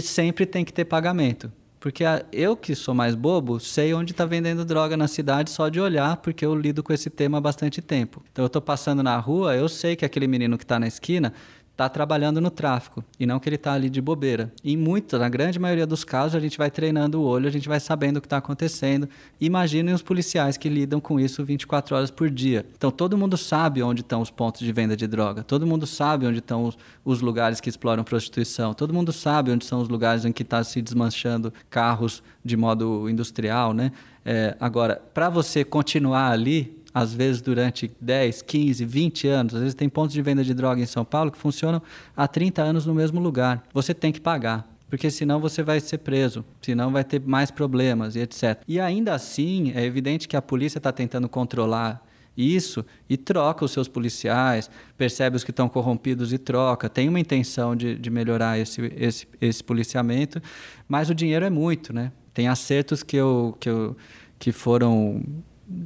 [0.00, 1.52] sempre tem que ter pagamento.
[1.82, 5.80] Porque eu que sou mais bobo, sei onde está vendendo droga na cidade só de
[5.80, 8.22] olhar, porque eu lido com esse tema há bastante tempo.
[8.30, 11.32] Então eu estou passando na rua, eu sei que aquele menino que está na esquina
[11.72, 14.52] está trabalhando no tráfico e não que ele está ali de bobeira.
[14.62, 17.68] E muito, na grande maioria dos casos, a gente vai treinando o olho, a gente
[17.68, 19.08] vai sabendo o que está acontecendo.
[19.40, 22.66] Imaginem os policiais que lidam com isso 24 horas por dia.
[22.76, 26.26] Então todo mundo sabe onde estão os pontos de venda de droga, todo mundo sabe
[26.26, 30.24] onde estão os, os lugares que exploram prostituição, todo mundo sabe onde são os lugares
[30.24, 33.92] em que está se desmanchando carros de modo industrial, né?
[34.24, 39.54] É, agora, para você continuar ali, às vezes durante 10, 15, 20 anos.
[39.54, 41.82] Às vezes tem pontos de venda de droga em São Paulo que funcionam
[42.16, 43.62] há 30 anos no mesmo lugar.
[43.72, 44.68] Você tem que pagar.
[44.88, 48.60] Porque senão você vai ser preso, senão vai ter mais problemas e etc.
[48.68, 53.70] E ainda assim, é evidente que a polícia está tentando controlar isso e troca os
[53.70, 58.58] seus policiais, percebe os que estão corrompidos e troca, tem uma intenção de, de melhorar
[58.58, 60.42] esse, esse, esse policiamento,
[60.88, 62.12] mas o dinheiro é muito, né?
[62.34, 63.96] Tem acertos que, eu, que, eu,
[64.38, 65.22] que foram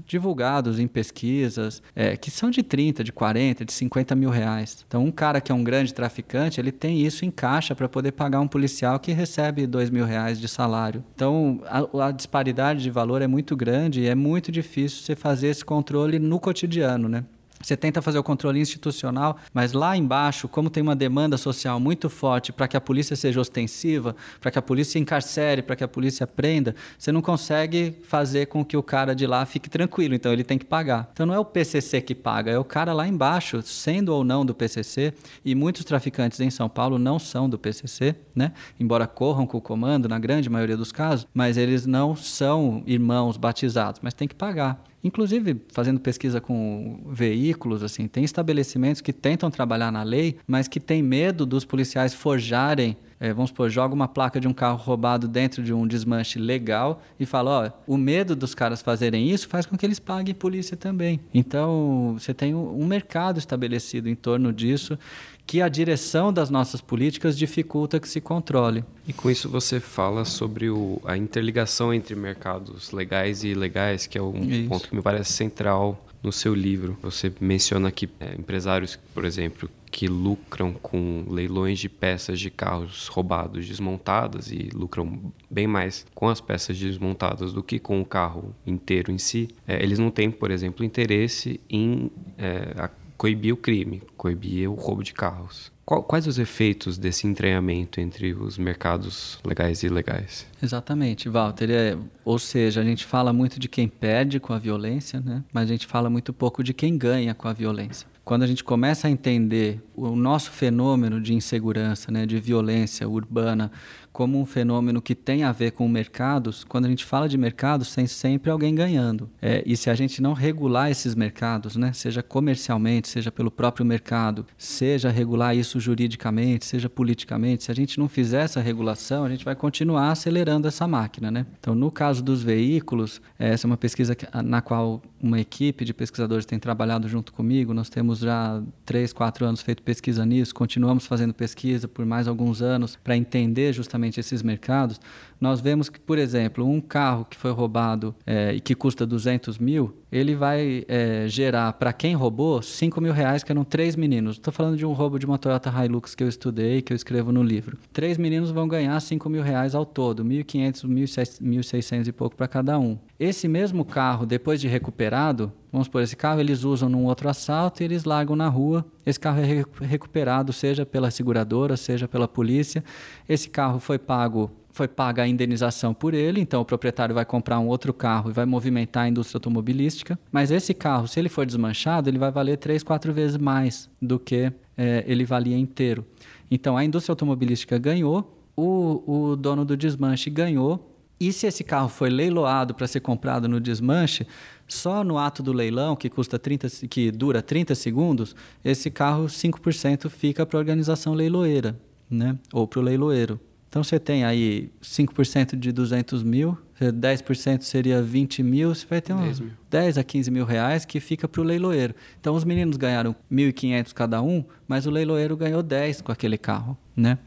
[0.07, 4.85] divulgados em pesquisas é, que são de 30, de 40, de 50 mil reais.
[4.87, 8.13] Então, um cara que é um grande traficante, ele tem isso em caixa para poder
[8.13, 11.05] pagar um policial que recebe 2 mil reais de salário.
[11.15, 15.49] Então, a, a, disparidade de valor é muito grande e é muito difícil você fazer
[15.49, 17.25] esse controle no cotidiano, né?
[17.67, 22.09] Você tenta fazer o controle institucional, mas lá embaixo, como tem uma demanda social muito
[22.09, 25.89] forte para que a polícia seja ostensiva, para que a polícia encarcere, para que a
[25.89, 30.33] polícia prenda, você não consegue fazer com que o cara de lá fique tranquilo, então
[30.33, 31.11] ele tem que pagar.
[31.13, 34.47] Então não é o PCC que paga, é o cara lá embaixo, sendo ou não
[34.47, 35.13] do PCC,
[35.45, 38.53] e muitos traficantes em São Paulo não são do PCC, né?
[38.79, 43.37] Embora corram com o comando na grande maioria dos casos, mas eles não são irmãos
[43.37, 44.81] batizados, mas tem que pagar.
[45.03, 50.81] Inclusive, fazendo pesquisa com veículos, assim, tem estabelecimentos que tentam trabalhar na lei, mas que
[50.81, 55.27] têm medo dos policiais forjarem é, vamos supor, joga uma placa de um carro roubado
[55.27, 59.65] dentro de um desmanche legal e fala, ó, o medo dos caras fazerem isso faz
[59.65, 61.21] com que eles paguem polícia também.
[61.33, 64.99] Então, você tem um mercado estabelecido em torno disso
[65.47, 68.85] que a direção das nossas políticas dificulta que se controle.
[69.07, 74.19] E com isso você fala sobre o, a interligação entre mercados legais e ilegais, que
[74.19, 74.69] é um isso.
[74.69, 76.99] ponto que me parece central no seu livro.
[77.03, 83.07] Você menciona que é, empresários, por exemplo, que lucram com leilões de peças de carros
[83.07, 88.53] roubados desmontadas e lucram bem mais com as peças desmontadas do que com o carro
[88.67, 94.03] inteiro em si, é, eles não têm, por exemplo, interesse em é, coibir o crime,
[94.17, 95.73] coibir o roubo de carros.
[95.85, 100.45] Quais os efeitos desse entranhamento entre os mercados legais e ilegais?
[100.61, 101.71] Exatamente, Walter.
[101.71, 105.45] É, ou seja, a gente fala muito de quem perde com a violência, né?
[105.53, 108.65] mas a gente fala muito pouco de quem ganha com a violência quando a gente
[108.65, 113.71] começa a entender o nosso fenômeno de insegurança, né, de violência urbana,
[114.17, 117.95] como um fenômeno que tem a ver com mercados, quando a gente fala de mercados,
[117.95, 119.29] tem sempre alguém ganhando.
[119.43, 123.85] É, e se a gente não regular esses mercados, né, seja comercialmente, seja pelo próprio
[123.85, 129.29] mercado, seja regular isso juridicamente, seja politicamente, se a gente não fizer essa regulação, a
[129.29, 131.31] gente vai continuar acelerando essa máquina.
[131.31, 131.45] Né?
[131.61, 136.47] Então, no caso dos veículos, essa é uma pesquisa na qual uma equipe de pesquisadores
[136.47, 137.75] tem trabalhado junto comigo.
[137.75, 142.61] Nós temos já três, quatro anos feito pesquisa nisso, continuamos fazendo pesquisa por mais alguns
[142.61, 145.01] anos para entender justamente esses mercados,
[145.41, 149.59] nós vemos que, por exemplo, um carro que foi roubado é, e que custa 200
[149.59, 154.37] mil, ele vai é, gerar para quem roubou 5 mil reais, que eram três meninos.
[154.37, 157.31] Estou falando de um roubo de uma Toyota Hilux que eu estudei, que eu escrevo
[157.31, 157.79] no livro.
[157.93, 162.79] Três meninos vão ganhar 5 mil reais ao todo, 1.500, 1.600 e pouco para cada
[162.79, 162.99] um.
[163.19, 167.83] Esse mesmo carro, depois de recuperado, vamos por esse carro, eles usam num outro assalto
[167.83, 168.85] e eles largam na rua.
[169.07, 172.85] Esse carro é recuperado, seja pela seguradora, seja pela polícia.
[173.29, 177.59] Esse carro foi pago foi paga a indenização por ele, então o proprietário vai comprar
[177.59, 180.19] um outro carro e vai movimentar a indústria automobilística.
[180.31, 184.19] Mas esse carro, se ele for desmanchado, ele vai valer três, quatro vezes mais do
[184.19, 186.05] que é, ele valia inteiro.
[186.51, 190.93] Então a indústria automobilística ganhou, o, o dono do desmanche ganhou.
[191.19, 194.27] E se esse carro foi leiloado para ser comprado no desmanche,
[194.69, 200.11] só no ato do leilão, que custa 30, que dura 30 segundos, esse carro 5%
[200.11, 201.79] fica para a organização leiloeira,
[202.11, 202.37] né?
[202.53, 203.41] Ou para o leiloeiro.
[203.69, 209.13] Então você tem aí 5% de 200 mil, 10% seria 20 mil, você vai ter
[209.13, 211.95] uns 10, 10 a 15 mil reais que fica para o leiloeiro.
[212.21, 216.77] Então os meninos ganharam 1.500 cada um, mas o leiloeiro ganhou 10 com aquele carro,
[216.95, 217.19] né?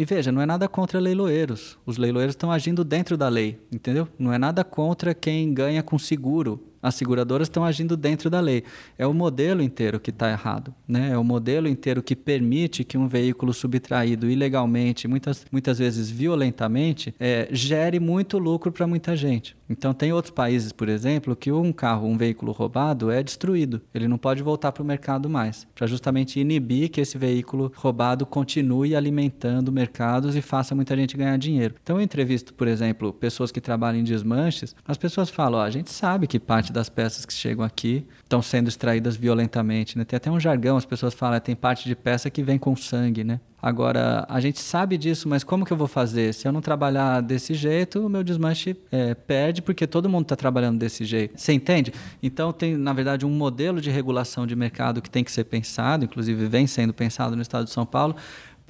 [0.00, 1.76] E veja, não é nada contra leiloeiros.
[1.84, 4.08] Os leiloeiros estão agindo dentro da lei, entendeu?
[4.18, 8.64] Não é nada contra quem ganha com seguro as seguradoras estão agindo dentro da lei.
[8.98, 10.74] É o modelo inteiro que está errado.
[10.86, 11.10] Né?
[11.12, 17.14] É o modelo inteiro que permite que um veículo subtraído ilegalmente, muitas, muitas vezes violentamente,
[17.18, 19.56] é, gere muito lucro para muita gente.
[19.70, 23.80] Então, tem outros países, por exemplo, que um carro, um veículo roubado é destruído.
[23.94, 28.26] Ele não pode voltar para o mercado mais, para justamente inibir que esse veículo roubado
[28.26, 31.76] continue alimentando mercados e faça muita gente ganhar dinheiro.
[31.80, 35.70] Então, eu entrevisto, por exemplo, pessoas que trabalham em desmanches, as pessoas falam: oh, a
[35.70, 39.98] gente sabe que parte das peças que chegam aqui estão sendo extraídas violentamente.
[39.98, 40.04] Né?
[40.04, 43.24] Tem até um jargão, as pessoas falam: tem parte de peça que vem com sangue,
[43.24, 43.40] né?
[43.62, 46.32] Agora, a gente sabe disso, mas como que eu vou fazer?
[46.32, 50.34] Se eu não trabalhar desse jeito, o meu desmanche é, perde, porque todo mundo está
[50.34, 51.38] trabalhando desse jeito.
[51.38, 51.92] Você entende?
[52.22, 56.06] Então, tem, na verdade, um modelo de regulação de mercado que tem que ser pensado,
[56.06, 58.16] inclusive vem sendo pensado no estado de São Paulo,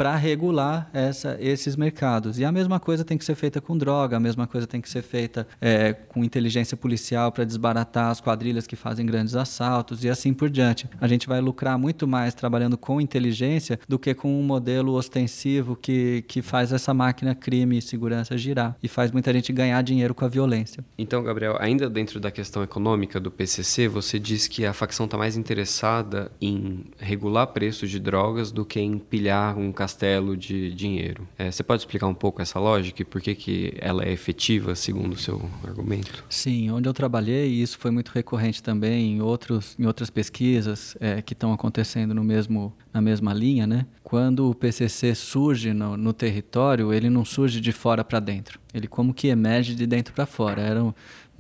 [0.01, 2.39] para regular essa, esses mercados.
[2.39, 4.89] E a mesma coisa tem que ser feita com droga, a mesma coisa tem que
[4.89, 10.09] ser feita é, com inteligência policial para desbaratar as quadrilhas que fazem grandes assaltos e
[10.09, 10.89] assim por diante.
[10.99, 15.77] A gente vai lucrar muito mais trabalhando com inteligência do que com um modelo ostensivo
[15.77, 20.15] que, que faz essa máquina crime e segurança girar e faz muita gente ganhar dinheiro
[20.15, 20.83] com a violência.
[20.97, 25.19] Então, Gabriel, ainda dentro da questão econômica do PCC, você diz que a facção está
[25.19, 30.73] mais interessada em regular preços de drogas do que em pilhar um castelo castelo de
[30.73, 31.27] dinheiro.
[31.37, 34.75] É, você pode explicar um pouco essa lógica e por que, que ela é efetiva,
[34.75, 36.25] segundo o seu argumento?
[36.29, 40.97] Sim, onde eu trabalhei, e isso foi muito recorrente também em, outros, em outras pesquisas
[41.01, 43.87] é, que estão acontecendo no mesmo, na mesma linha, né?
[44.11, 48.59] quando o PCC surge no, no território, ele não surge de fora para dentro.
[48.75, 50.61] Ele como que emerge de dentro para fora.
[50.61, 50.83] Era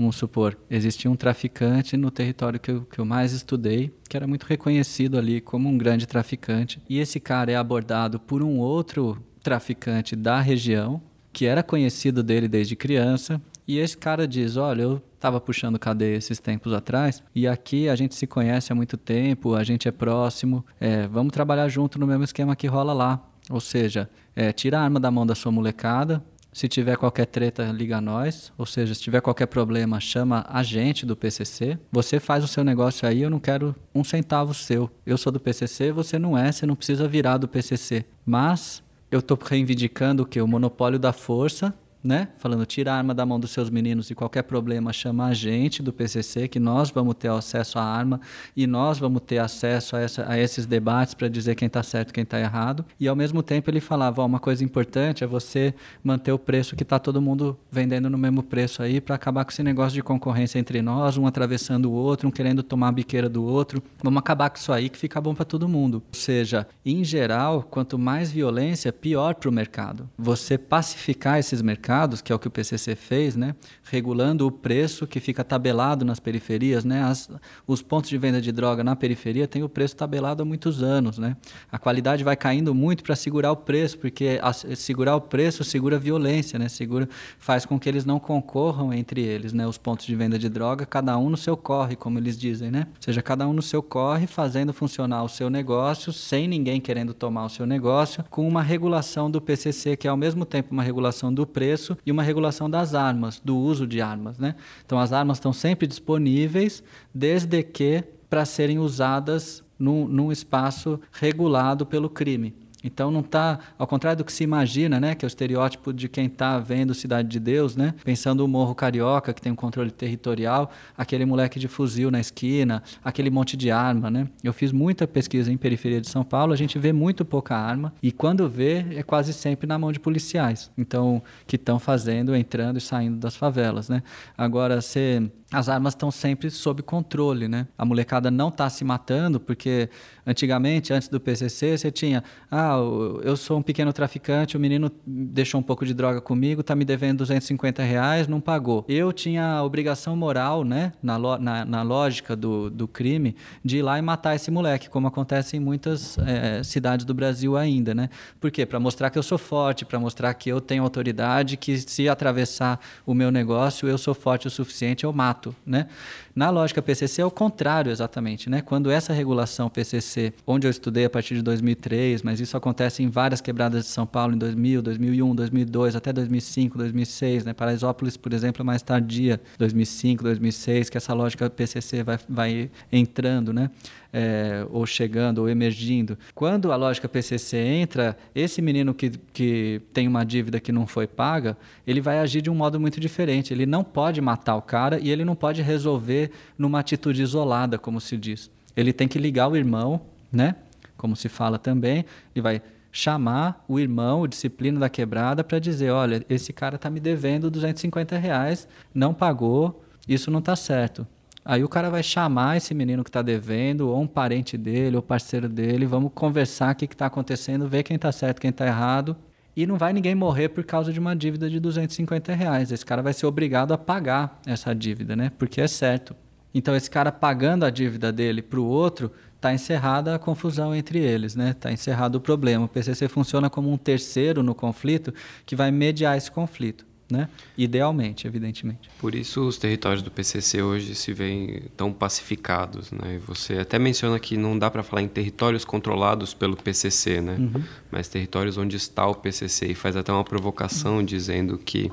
[0.00, 4.26] vamos supor, existia um traficante no território que eu, que eu mais estudei, que era
[4.26, 6.80] muito reconhecido ali como um grande traficante.
[6.88, 12.48] E esse cara é abordado por um outro traficante da região, que era conhecido dele
[12.48, 13.40] desde criança.
[13.68, 17.94] E esse cara diz: Olha, eu estava puxando cadeia esses tempos atrás, e aqui a
[17.94, 22.06] gente se conhece há muito tempo, a gente é próximo, é, vamos trabalhar junto no
[22.06, 23.22] mesmo esquema que rola lá.
[23.50, 27.64] Ou seja, é, tira a arma da mão da sua molecada, se tiver qualquer treta,
[27.66, 28.52] liga a nós.
[28.58, 31.78] Ou seja, se tiver qualquer problema, chama a gente do PCC.
[31.92, 34.90] Você faz o seu negócio aí, eu não quero um centavo seu.
[35.06, 38.04] Eu sou do PCC, você não é, você não precisa virar do PCC.
[38.26, 40.40] Mas eu estou reivindicando o que?
[40.40, 42.28] O monopólio da força né?
[42.38, 45.82] Falando, tira a arma da mão dos seus meninos e qualquer problema chama a gente
[45.82, 48.20] do PCC, que nós vamos ter acesso à arma
[48.56, 52.12] e nós vamos ter acesso a, essa, a esses debates para dizer quem está certo
[52.12, 52.84] quem está errado.
[52.98, 56.82] E ao mesmo tempo ele falava, uma coisa importante é você manter o preço que
[56.82, 60.58] está todo mundo vendendo no mesmo preço aí para acabar com esse negócio de concorrência
[60.58, 63.82] entre nós, um atravessando o outro, um querendo tomar a biqueira do outro.
[64.02, 66.02] Vamos acabar com isso aí que fica bom para todo mundo.
[66.12, 70.08] Ou seja, em geral, quanto mais violência, pior para o mercado.
[70.18, 73.54] Você pacificar esses mercados mercados, que é o que o PCC fez, né?
[73.82, 76.84] regulando o preço que fica tabelado nas periferias.
[76.84, 77.02] Né?
[77.02, 77.28] As,
[77.66, 81.18] os pontos de venda de droga na periferia têm o preço tabelado há muitos anos.
[81.18, 81.36] Né?
[81.70, 85.96] A qualidade vai caindo muito para segurar o preço, porque a, segurar o preço segura
[85.96, 86.68] a violência, né?
[86.68, 89.66] segura, faz com que eles não concorram entre eles, né?
[89.66, 92.70] os pontos de venda de droga, cada um no seu corre, como eles dizem.
[92.70, 92.86] Né?
[92.86, 97.12] Ou seja, cada um no seu corre, fazendo funcionar o seu negócio, sem ninguém querendo
[97.12, 100.84] tomar o seu negócio, com uma regulação do PCC, que é ao mesmo tempo uma
[100.84, 104.38] regulação do preço preço e uma regulação das armas, do uso de armas.
[104.38, 104.54] Né?
[104.84, 106.82] Então, as armas estão sempre disponíveis,
[107.14, 112.54] desde que para serem usadas num, num espaço regulado pelo crime.
[112.82, 116.08] Então não está, ao contrário do que se imagina, né, que é o estereótipo de
[116.08, 119.90] quem está vendo Cidade de Deus, né, pensando o Morro Carioca que tem um controle
[119.90, 124.28] territorial, aquele moleque de fuzil na esquina, aquele monte de arma, né.
[124.42, 127.92] Eu fiz muita pesquisa em periferia de São Paulo, a gente vê muito pouca arma
[128.02, 130.70] e quando vê é quase sempre na mão de policiais.
[130.76, 134.02] Então que estão fazendo, entrando e saindo das favelas, né.
[134.36, 137.66] Agora você as armas estão sempre sob controle, né?
[137.76, 139.88] A molecada não está se matando, porque
[140.24, 142.76] antigamente, antes do PCC, você tinha, ah,
[143.22, 146.84] eu sou um pequeno traficante, o menino deixou um pouco de droga comigo, está me
[146.84, 148.84] devendo 250 reais, não pagou.
[148.88, 153.34] Eu tinha a obrigação moral, né, na, na, na lógica do, do crime,
[153.64, 157.56] de ir lá e matar esse moleque, como acontece em muitas é, cidades do Brasil
[157.56, 158.08] ainda, né?
[158.38, 158.64] Por quê?
[158.64, 162.78] Para mostrar que eu sou forte, para mostrar que eu tenho autoridade, que se atravessar
[163.04, 165.86] o meu negócio, eu sou forte o suficiente, eu mato fato, né?
[166.34, 168.60] Na lógica PCC é o contrário exatamente, né?
[168.60, 173.08] Quando essa regulação PCC, onde eu estudei a partir de 2003, mas isso acontece em
[173.08, 177.52] várias quebradas de São Paulo em 2000, 2001, 2002, até 2005, 2006, né?
[177.52, 183.52] Paraisópolis, por exemplo, é mais tardia, 2005, 2006, que essa lógica PCC vai, vai entrando,
[183.52, 183.70] né?
[184.12, 186.18] É, ou chegando ou emergindo.
[186.34, 191.06] Quando a lógica PCC entra, esse menino que, que tem uma dívida que não foi
[191.06, 191.56] paga,
[191.86, 193.52] ele vai agir de um modo muito diferente.
[193.54, 198.00] Ele não pode matar o cara e ele não pode resolver numa atitude isolada, como
[198.00, 198.50] se diz.
[198.76, 200.00] Ele tem que ligar o irmão,
[200.32, 200.56] né?
[200.96, 202.04] Como se fala também,
[202.34, 202.60] e vai
[202.92, 207.50] chamar o irmão, o disciplina da quebrada, para dizer: olha, esse cara está me devendo
[207.50, 211.06] 250 reais, não pagou, isso não está certo.
[211.44, 215.02] Aí o cara vai chamar esse menino que está devendo, ou um parente dele, ou
[215.02, 219.16] parceiro dele, vamos conversar o que está acontecendo, ver quem está certo, quem está errado.
[219.56, 222.70] E não vai ninguém morrer por causa de uma dívida de 250 reais.
[222.70, 225.32] Esse cara vai ser obrigado a pagar essa dívida, né?
[225.38, 226.14] Porque é certo.
[226.54, 230.98] Então, esse cara pagando a dívida dele para o outro, está encerrada a confusão entre
[230.98, 231.50] eles, né?
[231.50, 232.66] Está encerrado o problema.
[232.66, 235.12] O PCC funciona como um terceiro no conflito
[235.46, 237.28] que vai mediar esse conflito né?
[237.56, 238.90] Idealmente, evidentemente.
[238.98, 243.16] Por isso os territórios do PCC hoje se veem tão pacificados, né?
[243.16, 247.36] E você até menciona que não dá para falar em territórios controlados pelo PCC, né?
[247.38, 247.62] Uhum.
[247.90, 251.04] Mas territórios onde está o PCC e faz até uma provocação uhum.
[251.04, 251.90] dizendo que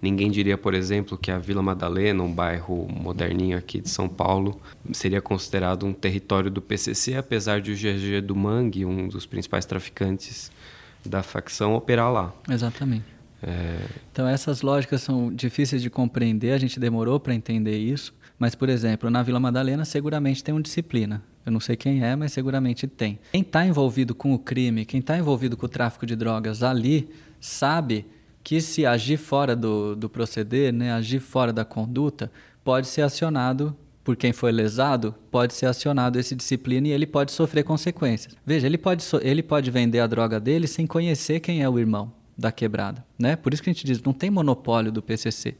[0.00, 4.60] ninguém diria, por exemplo, que a Vila Madalena, um bairro moderninho aqui de São Paulo,
[4.92, 9.64] seria considerado um território do PCC, apesar de o GG do Mangue, um dos principais
[9.64, 10.50] traficantes
[11.04, 12.32] da facção, operar lá.
[12.48, 13.19] Exatamente.
[13.42, 13.78] É...
[14.12, 18.14] Então, essas lógicas são difíceis de compreender, a gente demorou para entender isso.
[18.38, 21.22] Mas, por exemplo, na Vila Madalena, seguramente tem um disciplina.
[21.44, 23.18] Eu não sei quem é, mas seguramente tem.
[23.32, 27.10] Quem está envolvido com o crime, quem está envolvido com o tráfico de drogas ali,
[27.38, 28.06] sabe
[28.42, 32.32] que se agir fora do, do proceder, né, agir fora da conduta,
[32.64, 37.32] pode ser acionado por quem foi lesado, pode ser acionado esse disciplina e ele pode
[37.32, 38.34] sofrer consequências.
[38.44, 42.10] Veja, ele pode, ele pode vender a droga dele sem conhecer quem é o irmão
[42.40, 43.04] da quebrada.
[43.18, 43.36] Né?
[43.36, 45.54] Por isso que a gente diz, não tem monopólio do PCC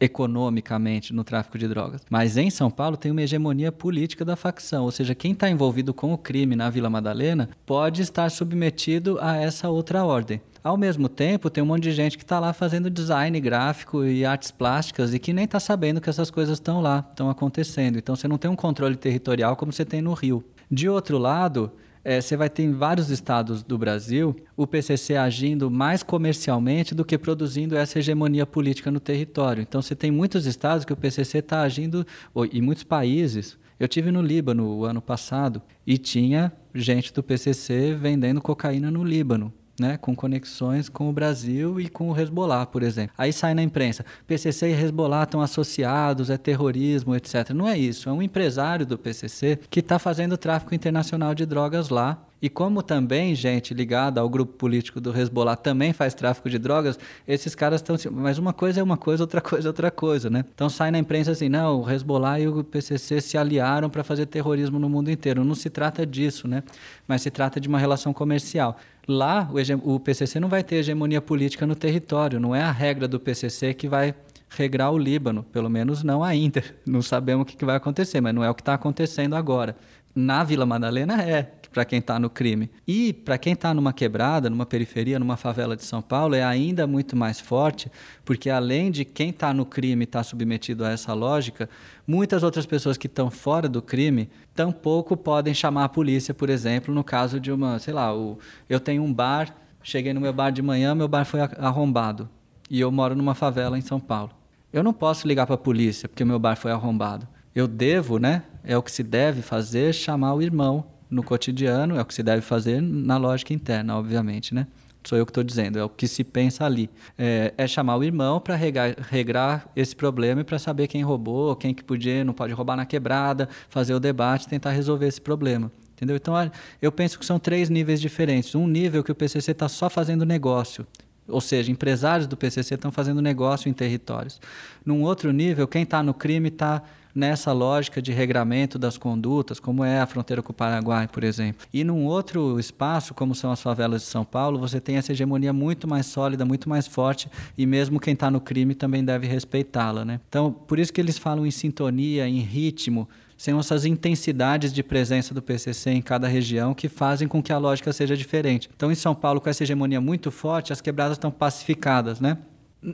[0.00, 2.02] economicamente no tráfico de drogas.
[2.10, 5.94] Mas em São Paulo tem uma hegemonia política da facção, ou seja, quem está envolvido
[5.94, 10.40] com o crime na Vila Madalena pode estar submetido a essa outra ordem.
[10.62, 14.24] Ao mesmo tempo, tem um monte de gente que está lá fazendo design gráfico e
[14.24, 17.98] artes plásticas e que nem está sabendo que essas coisas estão lá, estão acontecendo.
[17.98, 20.44] Então você não tem um controle territorial como você tem no Rio.
[20.68, 21.70] De outro lado,
[22.08, 27.04] é, você vai ter em vários estados do Brasil o PCC agindo mais comercialmente do
[27.04, 29.60] que produzindo essa hegemonia política no território.
[29.60, 32.06] Então, você tem muitos estados que o PCC está agindo,
[32.52, 33.58] e muitos países.
[33.80, 39.02] Eu tive no Líbano o ano passado e tinha gente do PCC vendendo cocaína no
[39.02, 43.14] Líbano né, com conexões com o Brasil e com o Hezbollah, por exemplo.
[43.16, 47.50] Aí sai na imprensa, PCC e Hezbollah estão associados, é terrorismo, etc.
[47.50, 51.88] Não é isso, é um empresário do PCC que está fazendo tráfico internacional de drogas
[51.88, 52.22] lá.
[52.40, 56.98] E como também gente ligada ao grupo político do Hezbollah também faz tráfico de drogas,
[57.26, 60.28] esses caras estão assim, mas uma coisa é uma coisa, outra coisa é outra coisa,
[60.28, 60.44] né?
[60.54, 64.26] Então sai na imprensa assim, não, o Hezbollah e o PCC se aliaram para fazer
[64.26, 65.44] terrorismo no mundo inteiro.
[65.44, 66.62] Não se trata disso, né?
[67.08, 68.76] Mas se trata de uma relação comercial.
[69.08, 73.08] Lá, o, o PCC não vai ter hegemonia política no território, não é a regra
[73.08, 74.14] do PCC que vai
[74.48, 76.62] regrar o Líbano, pelo menos não ainda.
[76.84, 79.76] Não sabemos o que vai acontecer, mas não é o que está acontecendo agora.
[80.16, 81.42] Na Vila Madalena é,
[81.76, 82.70] para quem está no crime.
[82.88, 86.86] E para quem está numa quebrada, numa periferia, numa favela de São Paulo, é ainda
[86.86, 87.92] muito mais forte,
[88.24, 91.68] porque além de quem está no crime estar tá submetido a essa lógica,
[92.06, 96.94] muitas outras pessoas que estão fora do crime tampouco podem chamar a polícia, por exemplo,
[96.94, 98.38] no caso de uma, sei lá, o,
[98.70, 102.26] eu tenho um bar, cheguei no meu bar de manhã, meu bar foi arrombado
[102.70, 104.30] e eu moro numa favela em São Paulo.
[104.72, 107.28] Eu não posso ligar para a polícia porque meu bar foi arrombado.
[107.56, 108.42] Eu devo, né?
[108.62, 112.22] É o que se deve fazer, chamar o irmão no cotidiano, é o que se
[112.22, 114.66] deve fazer na lógica interna, obviamente, né?
[115.02, 116.90] Sou eu que estou dizendo, é o que se pensa ali.
[117.16, 121.72] É, é chamar o irmão para regrar, esse problema e para saber quem roubou, quem
[121.72, 125.72] que podia, não pode roubar na quebrada, fazer o debate, tentar resolver esse problema.
[125.94, 126.16] Entendeu?
[126.16, 126.34] Então,
[126.82, 128.54] eu penso que são três níveis diferentes.
[128.54, 130.86] Um nível que o PCC está só fazendo negócio,
[131.26, 134.38] ou seja, empresários do PCC estão fazendo negócio em territórios.
[134.84, 136.82] Num outro nível, quem está no crime está
[137.16, 141.66] nessa lógica de regramento das condutas, como é a fronteira com o Paraguai, por exemplo.
[141.72, 145.52] E num outro espaço, como são as favelas de São Paulo, você tem essa hegemonia
[145.52, 150.04] muito mais sólida, muito mais forte, e mesmo quem está no crime também deve respeitá-la.
[150.04, 150.20] Né?
[150.28, 155.34] Então, por isso que eles falam em sintonia, em ritmo, são essas intensidades de presença
[155.34, 158.68] do PCC em cada região que fazem com que a lógica seja diferente.
[158.74, 162.38] Então, em São Paulo, com essa hegemonia muito forte, as quebradas estão pacificadas, né?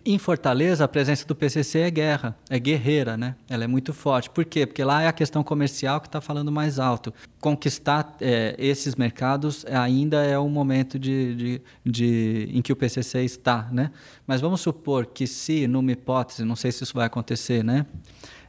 [0.06, 3.34] Em Fortaleza, a presença do PCC é guerra, é guerreira, né?
[3.48, 4.30] Ela é muito forte.
[4.30, 4.64] Por quê?
[4.64, 7.12] Porque lá é a questão comercial que está falando mais alto.
[7.40, 13.24] Conquistar é, esses mercados ainda é um momento de, de, de, em que o PCC
[13.24, 13.90] está, né?
[14.26, 17.84] Mas vamos supor que se, numa hipótese, não sei se isso vai acontecer, né?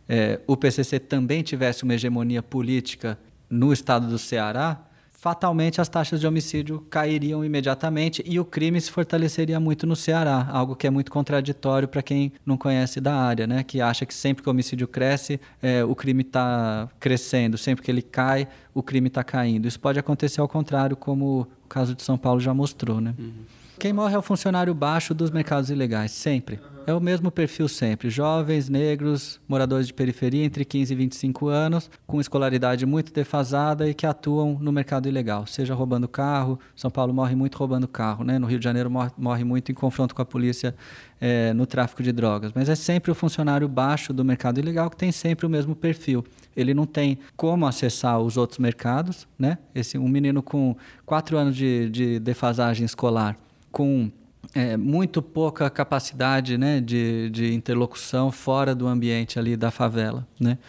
[0.08, 3.18] É, o PCC também tivesse uma hegemonia política
[3.50, 4.80] no estado do Ceará,
[5.24, 10.50] fatalmente as taxas de homicídio cairiam imediatamente e o crime se fortaleceria muito no Ceará,
[10.52, 13.64] algo que é muito contraditório para quem não conhece da área, né?
[13.64, 17.90] que acha que sempre que o homicídio cresce, é, o crime está crescendo, sempre que
[17.90, 19.66] ele cai, o crime está caindo.
[19.66, 23.00] Isso pode acontecer ao contrário, como o caso de São Paulo já mostrou.
[23.00, 23.16] Né?
[23.18, 23.32] Uhum.
[23.80, 26.60] Quem morre é o funcionário baixo dos mercados ilegais, sempre.
[26.86, 28.10] É o mesmo perfil sempre.
[28.10, 33.94] Jovens, negros, moradores de periferia entre 15 e 25 anos, com escolaridade muito defasada e
[33.94, 36.60] que atuam no mercado ilegal, seja roubando carro.
[36.76, 38.38] São Paulo morre muito roubando carro, né?
[38.38, 40.76] No Rio de Janeiro morre, morre muito em confronto com a polícia
[41.22, 42.52] é, no tráfico de drogas.
[42.54, 46.26] Mas é sempre o funcionário baixo do mercado ilegal que tem sempre o mesmo perfil.
[46.56, 49.58] Ele não tem como acessar os outros mercados, né?
[49.74, 53.38] Esse, um menino com quatro anos de, de defasagem escolar,
[53.74, 54.12] com
[54.54, 60.60] é, muito pouca capacidade né, de, de interlocução fora do ambiente ali da favela, né?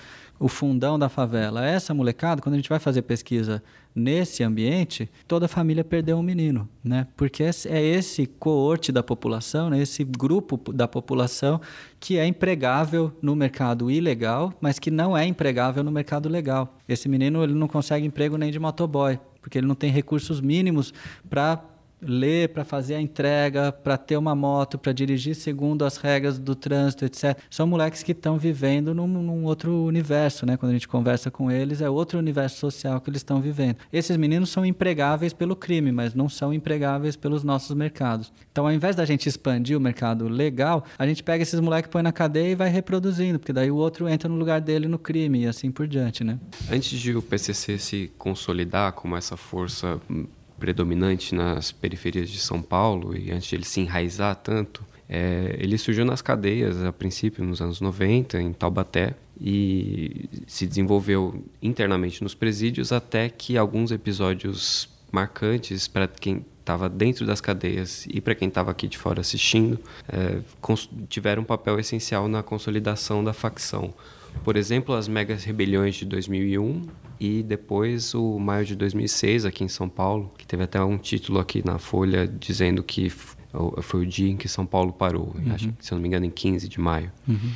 [0.41, 1.65] o fundão da favela.
[1.65, 3.63] Essa molecada, quando a gente vai fazer pesquisa
[3.95, 7.07] nesse ambiente, toda a família perdeu um menino, né?
[7.17, 9.81] Porque é esse coorte da população, né?
[9.81, 11.61] esse grupo da população
[12.01, 16.77] que é empregável no mercado ilegal, mas que não é empregável no mercado legal.
[16.89, 20.93] Esse menino ele não consegue emprego nem de motoboy, porque ele não tem recursos mínimos
[21.31, 21.63] para
[22.01, 26.55] ler para fazer a entrega, para ter uma moto, para dirigir segundo as regras do
[26.55, 27.39] trânsito, etc.
[27.51, 30.57] São moleques que estão vivendo num, num, outro universo, né?
[30.57, 33.77] Quando a gente conversa com eles, é outro universo social que eles estão vivendo.
[33.93, 38.33] Esses meninos são empregáveis pelo crime, mas não são empregáveis pelos nossos mercados.
[38.53, 42.03] Então, ao invés da gente expandir o mercado legal, a gente pega esses moleques, põe
[42.03, 45.43] na cadeia e vai reproduzindo, porque daí o outro entra no lugar dele no crime
[45.43, 46.39] e assim por diante, né?
[46.71, 50.01] Antes de o PCC se consolidar como essa força
[50.65, 55.77] predominante nas periferias de São Paulo e antes de ele se enraizar tanto, é, ele
[55.77, 62.35] surgiu nas cadeias a princípio nos anos 90 em Taubaté e se desenvolveu internamente nos
[62.35, 68.49] presídios até que alguns episódios marcantes para quem estava dentro das cadeias e para quem
[68.49, 70.41] estava aqui de fora assistindo é,
[71.11, 73.93] tiveram um papel essencial na consolidação da facção.
[74.43, 76.83] Por exemplo, as megas rebeliões de 2001
[77.19, 81.39] e depois o maio de 2006 aqui em São Paulo, que teve até um título
[81.39, 83.11] aqui na Folha dizendo que
[83.83, 85.55] foi o dia em que São Paulo parou, uhum.
[85.55, 87.11] acho, se eu não me engano em 15 de maio.
[87.27, 87.53] Uhum.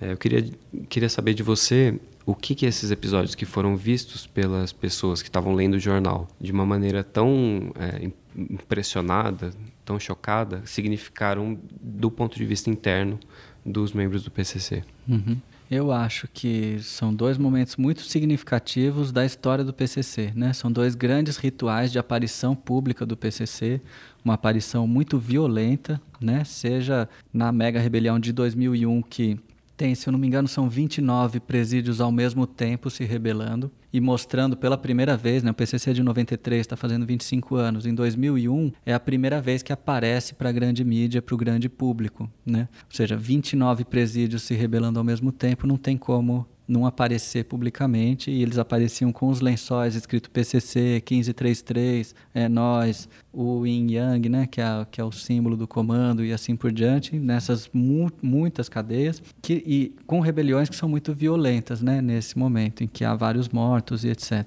[0.00, 0.44] É, eu queria,
[0.88, 5.28] queria saber de você o que, que esses episódios que foram vistos pelas pessoas que
[5.28, 9.52] estavam lendo o jornal de uma maneira tão é, impressionada,
[9.84, 13.18] tão chocada, significaram do ponto de vista interno
[13.64, 14.84] dos membros do PCC.
[15.08, 15.38] Uhum.
[15.74, 20.52] Eu acho que são dois momentos muito significativos da história do PCC, né?
[20.52, 23.80] São dois grandes rituais de aparição pública do PCC,
[24.22, 26.44] uma aparição muito violenta, né?
[26.44, 29.40] Seja na mega rebelião de 2001 que
[29.76, 34.00] tem, se eu não me engano, são 29 presídios ao mesmo tempo se rebelando e
[34.00, 38.72] mostrando pela primeira vez, né, o PCC de 93 está fazendo 25 anos, em 2001
[38.86, 42.68] é a primeira vez que aparece para a grande mídia, para o grande público, né?
[42.84, 48.30] Ou seja, 29 presídios se rebelando ao mesmo tempo, não tem como não aparecer publicamente
[48.30, 54.46] e eles apareciam com os lençóis escrito PCC 1533, é nós, o Yin Yang, né,
[54.46, 58.68] que é, que é o símbolo do comando e assim por diante, nessas mu muitas
[58.68, 63.14] cadeias que, e com rebeliões que são muito violentas, né, nesse momento em que há
[63.14, 64.46] vários mortos e etc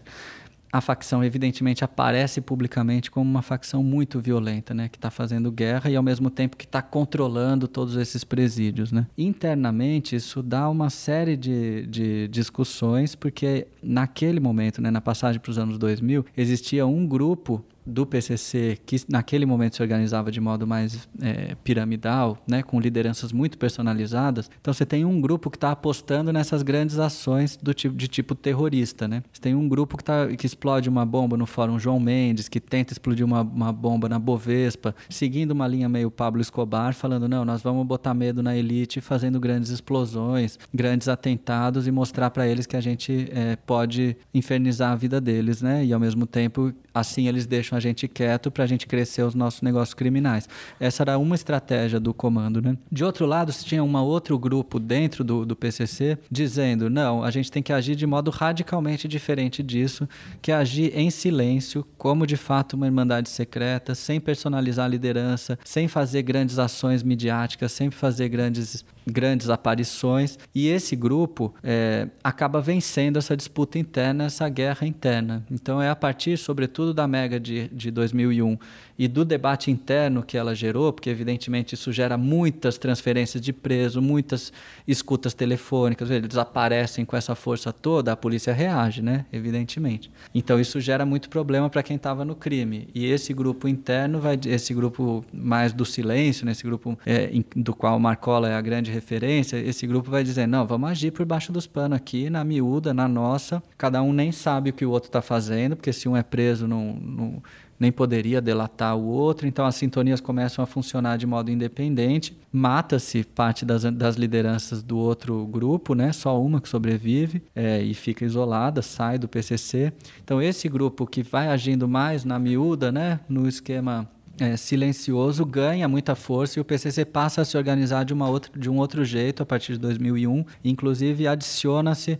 [0.76, 5.90] a facção evidentemente aparece publicamente como uma facção muito violenta, né, que está fazendo guerra
[5.90, 9.08] e ao mesmo tempo que está controlando todos esses presídios, né.
[9.18, 15.50] Internamente isso dá uma série de, de discussões porque naquele momento, né, na passagem para
[15.50, 20.66] os anos 2000, existia um grupo do PCC, que naquele momento se organizava de modo
[20.66, 24.50] mais é, piramidal, né, com lideranças muito personalizadas.
[24.60, 28.34] Então você tem um grupo que está apostando nessas grandes ações do tipo, de tipo
[28.34, 29.08] terrorista.
[29.08, 29.24] Né?
[29.32, 32.60] Você tem um grupo que, tá, que explode uma bomba no Fórum João Mendes, que
[32.60, 37.46] tenta explodir uma, uma bomba na Bovespa, seguindo uma linha meio Pablo Escobar, falando: não,
[37.46, 42.66] nós vamos botar medo na elite, fazendo grandes explosões, grandes atentados e mostrar para eles
[42.66, 45.86] que a gente é, pode infernizar a vida deles, né?
[45.86, 49.36] E ao mesmo tempo, assim eles deixam a gente quieto para a gente crescer os
[49.36, 50.48] nossos negócios criminais.
[50.80, 52.62] Essa era uma estratégia do comando.
[52.62, 52.78] Né?
[52.92, 57.32] De outro lado, se tinha um outro grupo dentro do, do PCC dizendo: não, a
[57.32, 60.08] gente tem que agir de modo radicalmente diferente disso,
[60.42, 65.58] que é agir em silêncio, como de fato uma irmandade secreta, sem personalizar a liderança,
[65.64, 72.62] sem fazer grandes ações midiáticas, sem fazer grandes grandes aparições e esse grupo é, acaba
[72.62, 75.46] vencendo essa disputa interna, essa guerra interna.
[75.50, 78.58] Então é a partir, sobretudo, da Mega de, de 2001
[78.98, 84.02] e do debate interno que ela gerou, porque evidentemente isso gera muitas transferências de preso,
[84.02, 84.54] muitas
[84.88, 89.26] escutas telefônicas, eles aparecem com essa força toda, a polícia reage, né?
[89.32, 90.10] Evidentemente.
[90.34, 92.88] Então isso gera muito problema para quem estava no crime.
[92.96, 96.70] E esse grupo interno vai, esse grupo mais do silêncio, nesse né?
[96.70, 100.90] grupo é, do qual Marcola é a grande referência, esse grupo vai dizer não, vamos
[100.90, 103.62] agir por baixo dos panos aqui, na miúda, na nossa.
[103.78, 106.68] Cada um nem sabe o que o outro está fazendo, porque se um é preso
[106.68, 107.44] não, não
[107.80, 113.24] nem poderia delatar o outro, então as sintonias começam a funcionar de modo independente, mata-se
[113.24, 116.12] parte das, das lideranças do outro grupo, né?
[116.14, 119.92] só uma que sobrevive é, e fica isolada, sai do PCC.
[120.24, 123.20] Então esse grupo que vai agindo mais na miúda, né?
[123.28, 124.10] no esquema
[124.40, 128.52] é, silencioso ganha muita força e o PCC passa a se organizar de, uma outra,
[128.58, 130.46] de um outro jeito a partir de 2001.
[130.64, 132.20] Inclusive, adiciona-se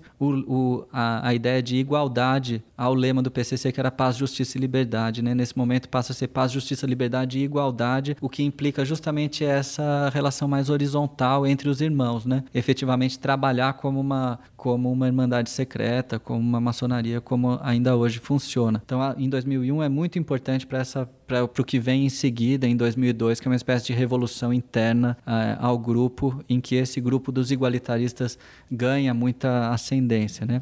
[0.92, 5.22] a, a ideia de igualdade ao lema do PCC, que era paz, justiça e liberdade.
[5.22, 5.34] Né?
[5.34, 10.10] Nesse momento passa a ser paz, justiça, liberdade e igualdade, o que implica justamente essa
[10.14, 12.26] relação mais horizontal entre os irmãos.
[12.26, 12.44] Né?
[12.54, 18.82] Efetivamente, trabalhar como uma, como uma irmandade secreta, como uma maçonaria, como ainda hoje funciona.
[18.86, 22.76] Então, em 2001 é muito importante para essa para o que vem em seguida, em
[22.76, 27.32] 2002, que é uma espécie de revolução interna uh, ao grupo, em que esse grupo
[27.32, 28.38] dos igualitaristas
[28.72, 30.46] ganha muita ascendência.
[30.46, 30.62] Né?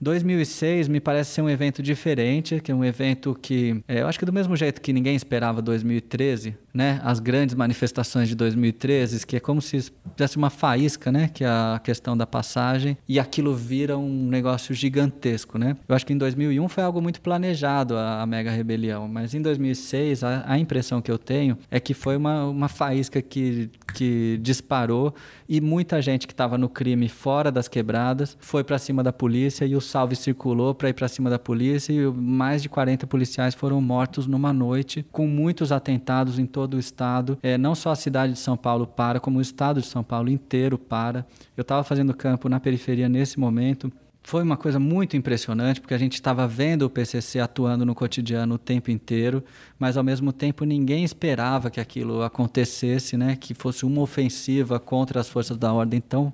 [0.00, 4.18] 2006 me parece ser um evento diferente, que é um evento que, é, eu acho
[4.18, 7.00] que do mesmo jeito que ninguém esperava 2013, né?
[7.04, 11.28] As grandes manifestações de 2013, que é como se tivesse uma faísca, né?
[11.28, 15.76] Que é a questão da passagem e aquilo vira um negócio gigantesco, né?
[15.86, 19.42] Eu acho que em 2001 foi algo muito planejado a, a mega rebelião, mas em
[19.42, 24.38] 2006 a, a, impressão que eu tenho é que foi uma, uma faísca que, que
[24.40, 25.14] disparou
[25.48, 29.66] e muita gente que estava no crime fora das quebradas foi para cima da polícia
[29.66, 33.54] e o salve circulou para ir para cima da polícia e mais de 40 policiais
[33.54, 37.36] foram mortos numa noite com muitos atentados em todo o estado.
[37.42, 40.30] É, não só a cidade de São Paulo para, como o estado de São Paulo
[40.30, 41.26] inteiro para.
[41.56, 45.98] Eu estava fazendo campo na periferia nesse momento foi uma coisa muito impressionante, porque a
[45.98, 49.42] gente estava vendo o PCC atuando no cotidiano o tempo inteiro,
[49.78, 53.34] mas ao mesmo tempo ninguém esperava que aquilo acontecesse, né?
[53.34, 56.32] que fosse uma ofensiva contra as forças da ordem tão,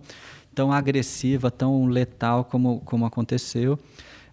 [0.56, 3.78] tão agressiva, tão letal como, como aconteceu.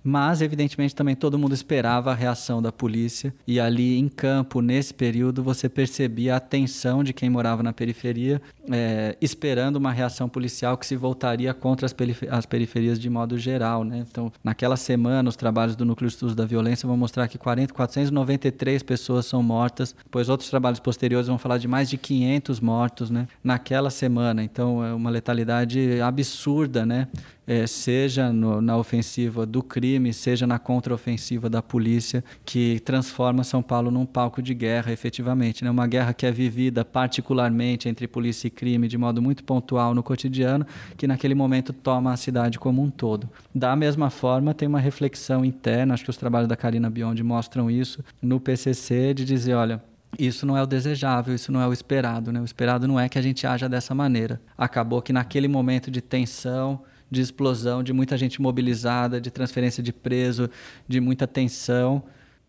[0.04, 4.94] Mas evidentemente também todo mundo esperava a reação da polícia e ali em campo, nesse
[4.94, 10.78] período, você percebia a tensão de quem morava na periferia, é, esperando uma reação policial
[10.78, 11.96] que se voltaria contra as,
[12.30, 13.84] as periferias de modo geral.
[13.84, 14.06] Né?
[14.10, 17.74] Então, naquela semana, os trabalhos do Núcleo de Estudos da Violência vão mostrar que 40,
[17.74, 23.10] 493 pessoas são mortas, depois outros trabalhos posteriores vão falar de mais de 500 mortos
[23.10, 23.28] né?
[23.44, 24.44] naquela semana.
[24.44, 27.08] Então, é uma letalidade absurda, né?
[27.46, 33.62] É, seja no, na ofensiva do crime, seja na contraofensiva da polícia, que transforma São
[33.62, 35.64] Paulo num palco de guerra, efetivamente.
[35.64, 35.70] Né?
[35.70, 40.04] Uma guerra que é vivida particularmente entre polícia e crime de modo muito pontual no
[40.04, 40.66] cotidiano,
[40.98, 43.30] que naquele momento toma a cidade como um todo.
[43.54, 47.70] Da mesma forma, tem uma reflexão interna, acho que os trabalhos da Karina Biondi mostram
[47.70, 49.82] isso, no PCC, de dizer: olha
[50.18, 52.32] isso não é o desejável, isso não é o esperado.
[52.32, 52.40] Né?
[52.40, 54.42] O esperado não é que a gente haja dessa maneira.
[54.58, 56.82] Acabou que naquele momento de tensão,
[57.14, 60.50] de explosão, de muita gente mobilizada, de transferência de preso,
[60.88, 62.04] de muita tensão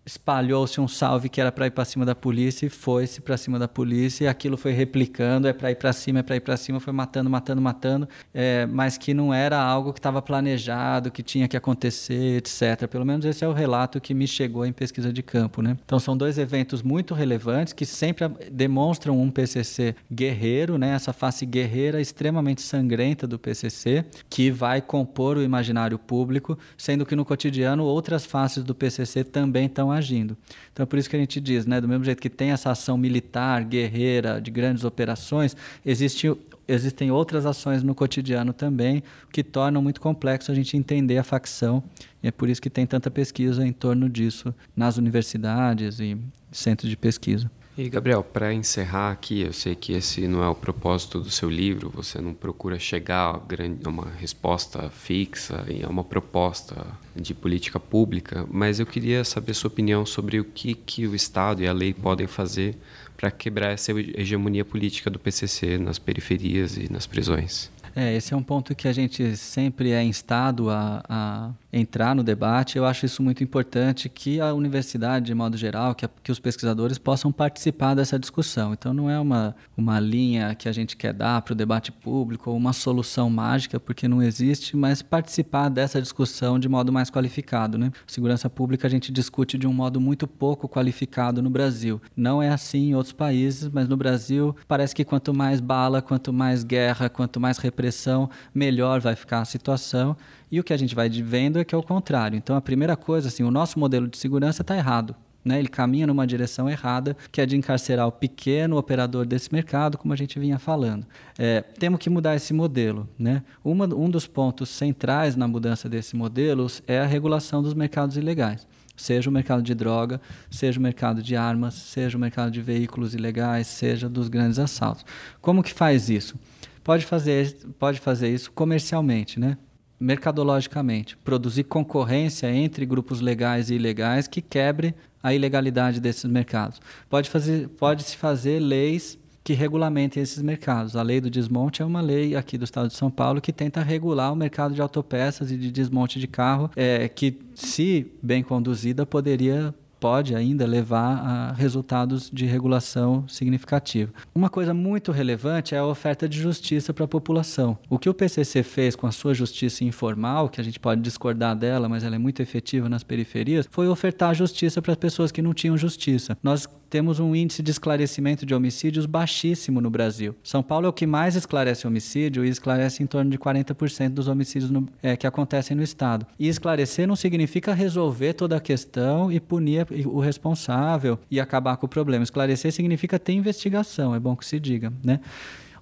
[0.07, 3.59] espalhou-se um salve que era para ir para cima da polícia e foi-se para cima
[3.59, 6.57] da polícia e aquilo foi replicando, é para ir para cima, é para ir para
[6.57, 11.23] cima, foi matando, matando, matando, é, mas que não era algo que estava planejado, que
[11.23, 12.87] tinha que acontecer, etc.
[12.89, 15.77] Pelo menos esse é o relato que me chegou em pesquisa de campo, né?
[15.85, 20.95] Então são dois eventos muito relevantes que sempre demonstram um PCC guerreiro, né?
[20.95, 27.17] Essa face guerreira extremamente sangrenta do PCC que vai compor o imaginário público, sendo que
[27.17, 30.37] no cotidiano outras faces do PCC também estão agindo.
[30.73, 32.71] Então é por isso que a gente diz, né, do mesmo jeito que tem essa
[32.71, 36.31] ação militar, guerreira, de grandes operações, existe,
[36.69, 41.83] existem outras ações no cotidiano também, que tornam muito complexo a gente entender a facção.
[42.23, 46.19] E é por isso que tem tanta pesquisa em torno disso nas universidades e
[46.53, 47.51] centros de pesquisa.
[47.77, 51.51] E Gabriel, para encerrar aqui, eu sei que esse não é o propósito do seu
[51.51, 57.81] livro, você não procura chegar a uma resposta fixa e a uma proposta de política
[57.81, 61.73] pública, mas eu queria saber sua opinião sobre o que, que o Estado e a
[61.73, 62.77] lei podem fazer
[63.17, 67.73] para quebrar essa hegemonia política do PCC nas periferias e nas prisões.
[67.97, 72.23] É, esse é um ponto que a gente sempre é instado a, a entrar no
[72.23, 72.79] debate.
[72.79, 76.39] Eu acho isso muito importante que a universidade, de modo geral, que, a, que os
[76.39, 78.73] pesquisadores possam participar dessa discussão.
[78.73, 82.51] Então, não é uma, uma linha que a gente quer dar para o debate público
[82.51, 87.77] ou uma solução mágica, porque não existe, mas participar dessa discussão de modo mais qualificado.
[87.77, 87.91] Né?
[88.07, 92.01] Segurança pública a gente discute de um modo muito pouco qualificado no Brasil.
[92.17, 96.33] Não é assim em outros países, mas no Brasil parece que quanto mais bala, quanto
[96.33, 100.17] mais guerra, quanto mais repressão, melhor vai ficar a situação.
[100.51, 102.37] E o que a gente vai vendo é que é o contrário.
[102.37, 105.15] Então, a primeira coisa, assim, o nosso modelo de segurança está errado.
[105.45, 105.59] Né?
[105.59, 110.15] Ele caminha numa direção errada, que é de encarcerar o pequeno operador desse mercado, como
[110.15, 111.07] a gente vinha falando.
[111.39, 113.07] É, temos que mudar esse modelo.
[113.19, 113.43] Né?
[113.63, 118.67] Uma, um dos pontos centrais na mudança desse modelo é a regulação dos mercados ilegais.
[118.97, 123.13] Seja o mercado de droga, seja o mercado de armas, seja o mercado de veículos
[123.13, 125.05] ilegais, seja dos grandes assaltos.
[125.41, 126.39] Como que faz isso?
[126.83, 129.59] Pode fazer, pode fazer isso comercialmente, né?
[129.99, 136.81] Mercadologicamente, produzir concorrência entre grupos legais e ilegais que quebre a ilegalidade desses mercados.
[137.09, 140.97] Pode fazer, pode se fazer leis que regulamentem esses mercados.
[140.97, 143.83] A lei do desmonte é uma lei aqui do Estado de São Paulo que tenta
[143.83, 149.05] regular o mercado de autopeças e de desmonte de carro, é, que, se bem conduzida,
[149.05, 149.75] poderia
[150.05, 154.13] pode ainda levar a resultados de regulação significativa.
[154.35, 157.79] Uma coisa muito relevante é a oferta de justiça para a população.
[157.89, 161.57] O que o PCC fez com a sua justiça informal, que a gente pode discordar
[161.57, 165.41] dela, mas ela é muito efetiva nas periferias, foi ofertar justiça para as pessoas que
[165.41, 166.37] não tinham justiça.
[166.43, 170.37] Nós temos um índice de esclarecimento de homicídios baixíssimo no Brasil.
[170.45, 174.29] São Paulo é o que mais esclarece homicídio e esclarece em torno de 40% dos
[174.29, 176.25] homicídios no, é, que acontecem no Estado.
[176.39, 181.87] E esclarecer não significa resolver toda a questão e punir o responsável e acabar com
[181.87, 182.23] o problema.
[182.23, 185.19] Esclarecer significa ter investigação, é bom que se diga, né?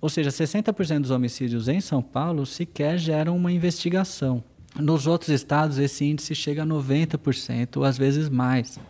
[0.00, 4.42] Ou seja, 60% dos homicídios em São Paulo sequer geram uma investigação.
[4.74, 8.80] Nos outros estados, esse índice chega a 90%, ou às vezes mais.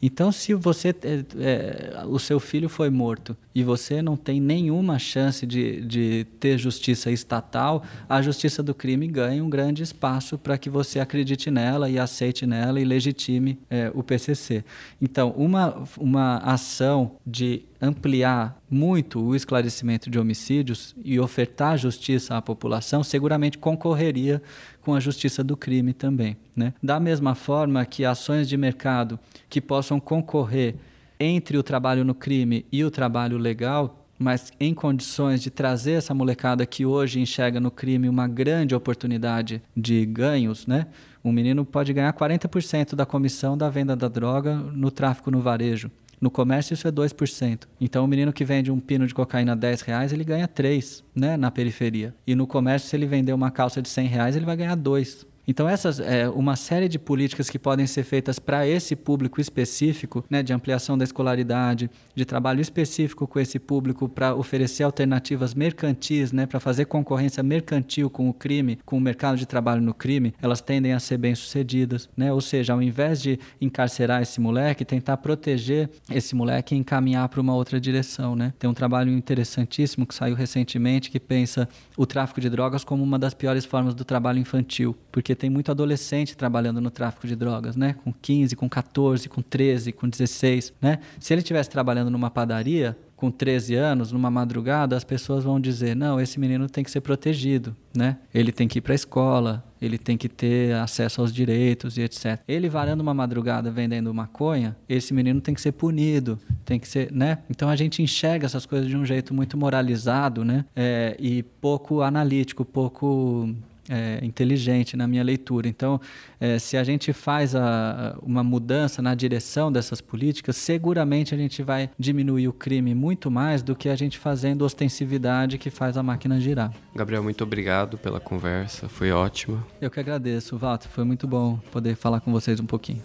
[0.00, 4.98] Então, se você é, é, o seu filho foi morto e você não tem nenhuma
[4.98, 10.58] chance de, de ter justiça estatal, a justiça do crime ganha um grande espaço para
[10.58, 14.64] que você acredite nela e aceite nela e legitime é, o PCC.
[15.00, 22.42] Então, uma, uma ação de ampliar muito o esclarecimento de homicídios e ofertar justiça à
[22.42, 24.42] população, seguramente concorreria
[24.82, 26.36] com a justiça do crime também.
[26.54, 26.72] Né?
[26.82, 29.18] Da mesma forma que ações de mercado
[29.48, 30.76] que possam concorrer
[31.18, 36.14] entre o trabalho no crime e o trabalho legal mas em condições de trazer essa
[36.14, 40.86] molecada que hoje enxerga no crime uma grande oportunidade de ganhos, né?
[41.24, 45.90] Um menino pode ganhar 40% da comissão da venda da droga no tráfico no varejo.
[46.20, 47.64] No comércio isso é 2%.
[47.80, 51.04] Então o menino que vende um pino de cocaína a 10 reais, ele ganha 3
[51.14, 52.14] né, na periferia.
[52.26, 55.26] E no comércio, se ele vender uma calça de 100 reais, ele vai ganhar 2.
[55.48, 60.24] Então, essas é uma série de políticas que podem ser feitas para esse público específico,
[60.28, 66.32] né, de ampliação da escolaridade, de trabalho específico com esse público para oferecer alternativas mercantis,
[66.32, 70.34] né, para fazer concorrência mercantil com o crime, com o mercado de trabalho no crime,
[70.42, 72.32] elas tendem a ser bem-sucedidas, né?
[72.32, 77.40] Ou seja, ao invés de encarcerar esse moleque, tentar proteger esse moleque e encaminhar para
[77.40, 78.52] uma outra direção, né?
[78.58, 83.18] Tem um trabalho interessantíssimo que saiu recentemente que pensa o tráfico de drogas como uma
[83.18, 87.76] das piores formas do trabalho infantil, porque tem muito adolescente trabalhando no tráfico de drogas,
[87.76, 87.94] né?
[88.02, 90.98] Com 15, com 14, com 13, com 16, né?
[91.20, 95.96] Se ele estivesse trabalhando numa padaria com 13 anos, numa madrugada, as pessoas vão dizer:
[95.96, 98.18] "Não, esse menino tem que ser protegido, né?
[98.34, 102.02] Ele tem que ir para a escola, ele tem que ter acesso aos direitos e
[102.02, 102.40] etc.
[102.46, 107.10] Ele varando uma madrugada vendendo maconha, esse menino tem que ser punido, tem que ser,
[107.10, 107.38] né?
[107.48, 110.64] Então a gente enxerga essas coisas de um jeito muito moralizado, né?
[110.74, 113.48] É, e pouco analítico, pouco
[113.88, 115.68] é, inteligente na minha leitura.
[115.68, 116.00] Então,
[116.40, 121.62] é, se a gente faz a, uma mudança na direção dessas políticas, seguramente a gente
[121.62, 126.02] vai diminuir o crime muito mais do que a gente fazendo ostensividade que faz a
[126.02, 126.72] máquina girar.
[126.94, 129.64] Gabriel, muito obrigado pela conversa, foi ótima.
[129.80, 133.02] Eu que agradeço, Walter, foi muito bom poder falar com vocês um pouquinho.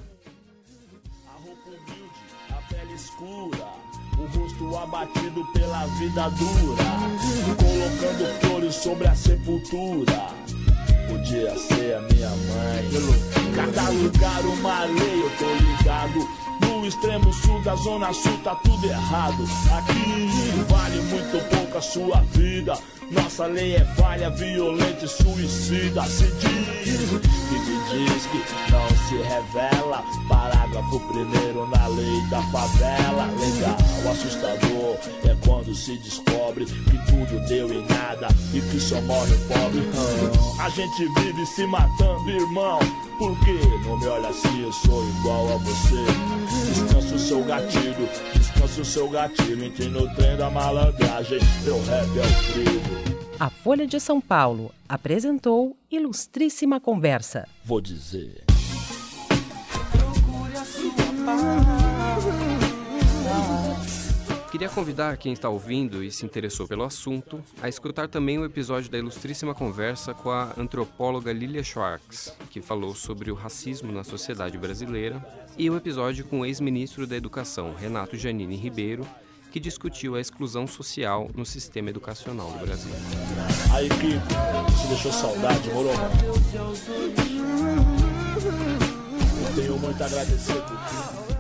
[1.28, 2.04] A roupa humilde,
[2.50, 3.68] a pele escura,
[4.18, 6.84] o rosto abatido pela vida dura,
[7.58, 10.41] colocando flores sobre a sepultura
[11.12, 12.89] podia ser a minha mãe.
[13.55, 16.41] Cada lugar uma lei, eu tô ligado.
[16.62, 19.43] No extremo sul da zona sul tá tudo errado.
[19.78, 22.78] Aqui vale muito pouco a sua vida.
[23.12, 26.03] Nossa lei é falha, violenta e suicida.
[26.05, 30.03] Se diz que me diz que não se revela.
[30.30, 33.26] Parágrafo primeiro na lei da favela.
[33.38, 33.78] Legal,
[34.09, 39.39] assustador é quando se descobre que tudo deu em nada e que só morre o
[39.47, 39.89] pobre.
[40.59, 42.80] A gente vive se matando, irmão.
[43.18, 43.53] Por que
[43.86, 44.64] não me olha assim?
[44.64, 46.05] Eu sou igual a você.
[46.70, 48.09] Descansa o seu gatilho,
[48.62, 49.64] descansa o seu gatilho.
[49.64, 53.01] Entre no trem da malandragem, meu rap é o trigo.
[53.39, 57.47] A Folha de São Paulo apresentou Ilustríssima Conversa.
[57.66, 58.51] Vou dizer.
[64.52, 68.91] Queria convidar quem está ouvindo e se interessou pelo assunto a escutar também o episódio
[68.91, 74.58] da Ilustríssima Conversa com a antropóloga Lilia Schwartz, que falou sobre o racismo na sociedade
[74.58, 75.26] brasileira,
[75.58, 79.08] e o episódio com o ex-ministro da Educação, Renato Janine Ribeiro,
[79.54, 82.91] que discutiu a exclusão social no sistema educacional do Brasil.
[83.74, 84.20] A equipe
[84.82, 85.93] se deixou saudade, morou?
[89.47, 91.31] Eu tenho muito a agradecer.